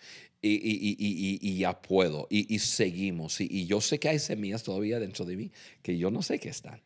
y, 0.41 1.57
ya 1.57 1.81
puedo, 1.81 2.25
y, 2.29 2.57
seguimos. 2.59 3.41
Y, 3.41 3.65
yo 3.65 3.81
sé 3.81 3.99
que 3.99 4.07
hay 4.07 4.19
semillas 4.19 4.63
todavía 4.63 4.97
dentro 4.97 5.25
de 5.25 5.35
mí 5.35 5.51
que 5.81 5.97
yo 5.97 6.09
no 6.09 6.21
sé 6.21 6.39
qué 6.39 6.47
están. 6.47 6.81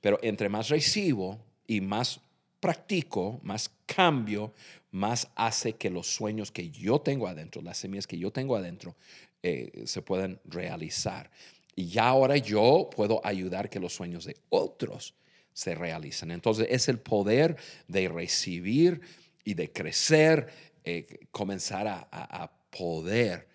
Pero 0.00 0.18
entre 0.22 0.48
más 0.48 0.70
recibo 0.70 1.38
y 1.68 1.80
más 1.80 2.20
practico, 2.60 3.40
más 3.42 3.70
cambio, 3.86 4.52
más 4.90 5.28
hace 5.34 5.74
que 5.74 5.90
los 5.90 6.06
sueños 6.06 6.50
que 6.50 6.70
yo 6.70 7.00
tengo 7.00 7.28
adentro, 7.28 7.62
las 7.62 7.78
semillas 7.78 8.06
que 8.06 8.18
yo 8.18 8.30
tengo 8.30 8.56
adentro, 8.56 8.96
eh, 9.42 9.84
se 9.86 10.02
puedan 10.02 10.40
realizar. 10.44 11.30
Y 11.76 11.88
ya 11.88 12.08
ahora 12.08 12.36
yo 12.36 12.90
puedo 12.94 13.24
ayudar 13.24 13.70
que 13.70 13.78
los 13.78 13.94
sueños 13.94 14.24
de 14.24 14.36
otros 14.48 15.14
se 15.52 15.74
realizan. 15.74 16.30
Entonces 16.30 16.66
es 16.70 16.88
el 16.88 16.98
poder 16.98 17.56
de 17.86 18.08
recibir 18.08 19.00
y 19.44 19.54
de 19.54 19.72
crecer, 19.72 20.48
eh, 20.84 21.26
comenzar 21.30 21.86
a, 21.86 22.52
poder 22.70 23.48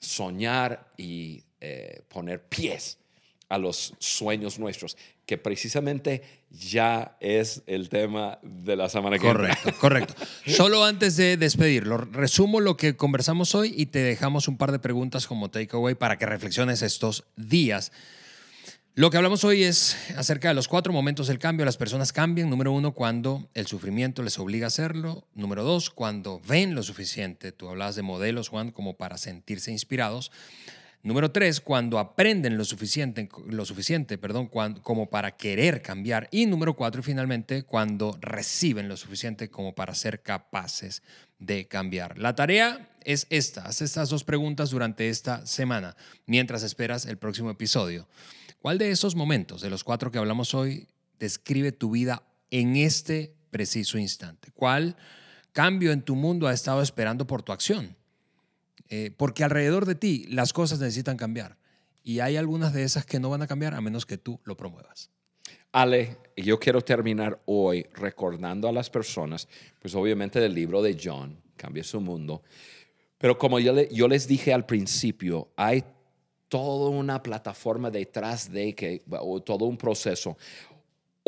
soñar 0.00 0.92
y 0.96 1.44
eh, 1.60 2.00
poner 2.08 2.42
pies 2.48 2.98
a 3.48 3.58
los 3.58 3.94
sueños 3.98 4.58
nuestros, 4.58 4.96
que 5.24 5.38
precisamente 5.38 6.22
ya 6.50 7.16
es 7.20 7.62
el 7.66 7.88
tema 7.88 8.38
de 8.42 8.76
la 8.76 8.88
semana 8.88 9.18
que. 9.18 9.26
Correcto, 9.26 9.70
correcto. 9.80 10.14
Solo 10.46 10.84
antes 10.84 11.16
de 11.16 11.36
despedirlo, 11.36 11.98
resumo 11.98 12.60
lo 12.60 12.76
que 12.76 12.96
conversamos 12.96 13.54
hoy 13.54 13.74
y 13.76 13.86
te 13.86 14.00
dejamos 14.00 14.48
un 14.48 14.56
par 14.56 14.72
de 14.72 14.78
preguntas 14.78 15.26
como 15.26 15.50
takeaway 15.50 15.94
para 15.94 16.18
que 16.18 16.26
reflexiones 16.26 16.82
estos 16.82 17.24
días. 17.36 17.92
Lo 18.98 19.10
que 19.10 19.18
hablamos 19.18 19.44
hoy 19.44 19.62
es 19.62 19.94
acerca 20.16 20.48
de 20.48 20.54
los 20.54 20.68
cuatro 20.68 20.90
momentos 20.90 21.26
del 21.26 21.38
cambio. 21.38 21.66
Las 21.66 21.76
personas 21.76 22.14
cambian. 22.14 22.48
Número 22.48 22.72
uno, 22.72 22.94
cuando 22.94 23.50
el 23.52 23.66
sufrimiento 23.66 24.22
les 24.22 24.38
obliga 24.38 24.64
a 24.64 24.68
hacerlo. 24.68 25.28
Número 25.34 25.64
dos, 25.64 25.90
cuando 25.90 26.40
ven 26.48 26.74
lo 26.74 26.82
suficiente. 26.82 27.52
Tú 27.52 27.68
hablabas 27.68 27.94
de 27.94 28.00
modelos, 28.00 28.48
Juan, 28.48 28.70
como 28.70 28.96
para 28.96 29.18
sentirse 29.18 29.70
inspirados. 29.70 30.32
Número 31.06 31.30
tres, 31.30 31.60
cuando 31.60 32.00
aprenden 32.00 32.58
lo 32.58 32.64
suficiente, 32.64 33.28
lo 33.46 33.64
suficiente 33.64 34.18
perdón, 34.18 34.48
como 34.48 35.08
para 35.08 35.36
querer 35.36 35.80
cambiar. 35.80 36.26
Y 36.32 36.46
número 36.46 36.74
cuatro, 36.74 37.00
finalmente, 37.00 37.62
cuando 37.62 38.18
reciben 38.20 38.88
lo 38.88 38.96
suficiente 38.96 39.48
como 39.48 39.72
para 39.72 39.94
ser 39.94 40.20
capaces 40.20 41.04
de 41.38 41.68
cambiar. 41.68 42.18
La 42.18 42.34
tarea 42.34 42.90
es 43.04 43.28
esta. 43.30 43.66
Haz 43.66 43.82
estas 43.82 44.08
dos 44.08 44.24
preguntas 44.24 44.70
durante 44.70 45.08
esta 45.08 45.46
semana, 45.46 45.94
mientras 46.26 46.64
esperas 46.64 47.06
el 47.06 47.18
próximo 47.18 47.50
episodio. 47.50 48.08
¿Cuál 48.58 48.76
de 48.76 48.90
esos 48.90 49.14
momentos, 49.14 49.60
de 49.60 49.70
los 49.70 49.84
cuatro 49.84 50.10
que 50.10 50.18
hablamos 50.18 50.54
hoy, 50.54 50.88
describe 51.20 51.70
tu 51.70 51.92
vida 51.92 52.24
en 52.50 52.74
este 52.74 53.32
preciso 53.52 53.96
instante? 53.96 54.50
¿Cuál 54.56 54.96
cambio 55.52 55.92
en 55.92 56.02
tu 56.02 56.16
mundo 56.16 56.48
ha 56.48 56.52
estado 56.52 56.82
esperando 56.82 57.28
por 57.28 57.44
tu 57.44 57.52
acción? 57.52 57.94
Eh, 58.88 59.10
porque 59.16 59.44
alrededor 59.44 59.86
de 59.86 59.94
ti 59.94 60.26
las 60.28 60.52
cosas 60.52 60.78
necesitan 60.78 61.16
cambiar 61.16 61.58
y 62.04 62.20
hay 62.20 62.36
algunas 62.36 62.72
de 62.72 62.84
esas 62.84 63.04
que 63.04 63.18
no 63.18 63.30
van 63.30 63.42
a 63.42 63.48
cambiar 63.48 63.74
a 63.74 63.80
menos 63.80 64.06
que 64.06 64.16
tú 64.16 64.40
lo 64.44 64.56
promuevas. 64.56 65.10
Ale, 65.72 66.16
yo 66.36 66.58
quiero 66.58 66.80
terminar 66.80 67.42
hoy 67.46 67.84
recordando 67.94 68.68
a 68.68 68.72
las 68.72 68.88
personas, 68.88 69.48
pues 69.80 69.94
obviamente 69.94 70.40
del 70.40 70.54
libro 70.54 70.82
de 70.82 70.96
John, 71.02 71.42
Cambia 71.56 71.82
su 71.82 72.00
mundo, 72.02 72.42
pero 73.18 73.38
como 73.38 73.58
yo, 73.58 73.74
yo 73.90 74.08
les 74.08 74.28
dije 74.28 74.52
al 74.52 74.66
principio, 74.66 75.48
hay 75.56 75.82
toda 76.48 76.90
una 76.90 77.22
plataforma 77.22 77.90
detrás 77.90 78.50
de 78.52 78.74
que, 78.74 79.02
o 79.10 79.42
todo 79.42 79.64
un 79.64 79.76
proceso. 79.76 80.36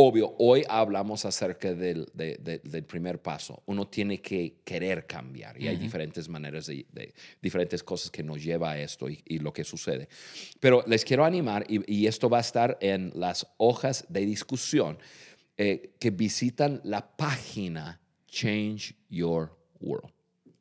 Obvio, 0.01 0.37
hoy 0.39 0.65
hablamos 0.69 1.25
acerca 1.25 1.75
del, 1.75 2.07
del, 2.15 2.85
primer 2.85 3.21
paso. 3.21 3.65
Uno 3.67 3.89
tiene 3.89 4.21
que 4.21 4.61
querer 4.65 5.09
cambiar 5.09 5.61
y 5.61 5.67
hay 5.67 5.77
diferentes 5.77 6.29
maneras 6.29 6.67
de, 6.67 7.13
diferentes 7.43 7.83
cosas 7.83 8.09
que 8.09 8.23
nos 8.23 8.41
lleva 8.41 8.71
a 8.71 8.79
esto 8.79 9.09
y, 9.09 9.41
lo 9.41 9.53
que 9.53 9.65
sucede. 9.65 10.09
Pero 10.61 10.85
les 10.87 11.05
quiero 11.05 11.25
animar 11.25 11.67
y, 11.69 12.07
esto 12.07 12.31
va 12.31 12.39
a 12.39 12.43
estar 12.43 12.79
en 12.81 13.11
las 13.17 13.45
hojas 13.57 14.07
de 14.09 14.25
discusión 14.25 15.01
eh, 15.57 15.97
que 15.99 16.11
visitan 16.11 16.81
la 16.85 17.17
página 17.17 18.01
Change 18.29 18.95
Your 19.09 19.51
World. 19.81 20.13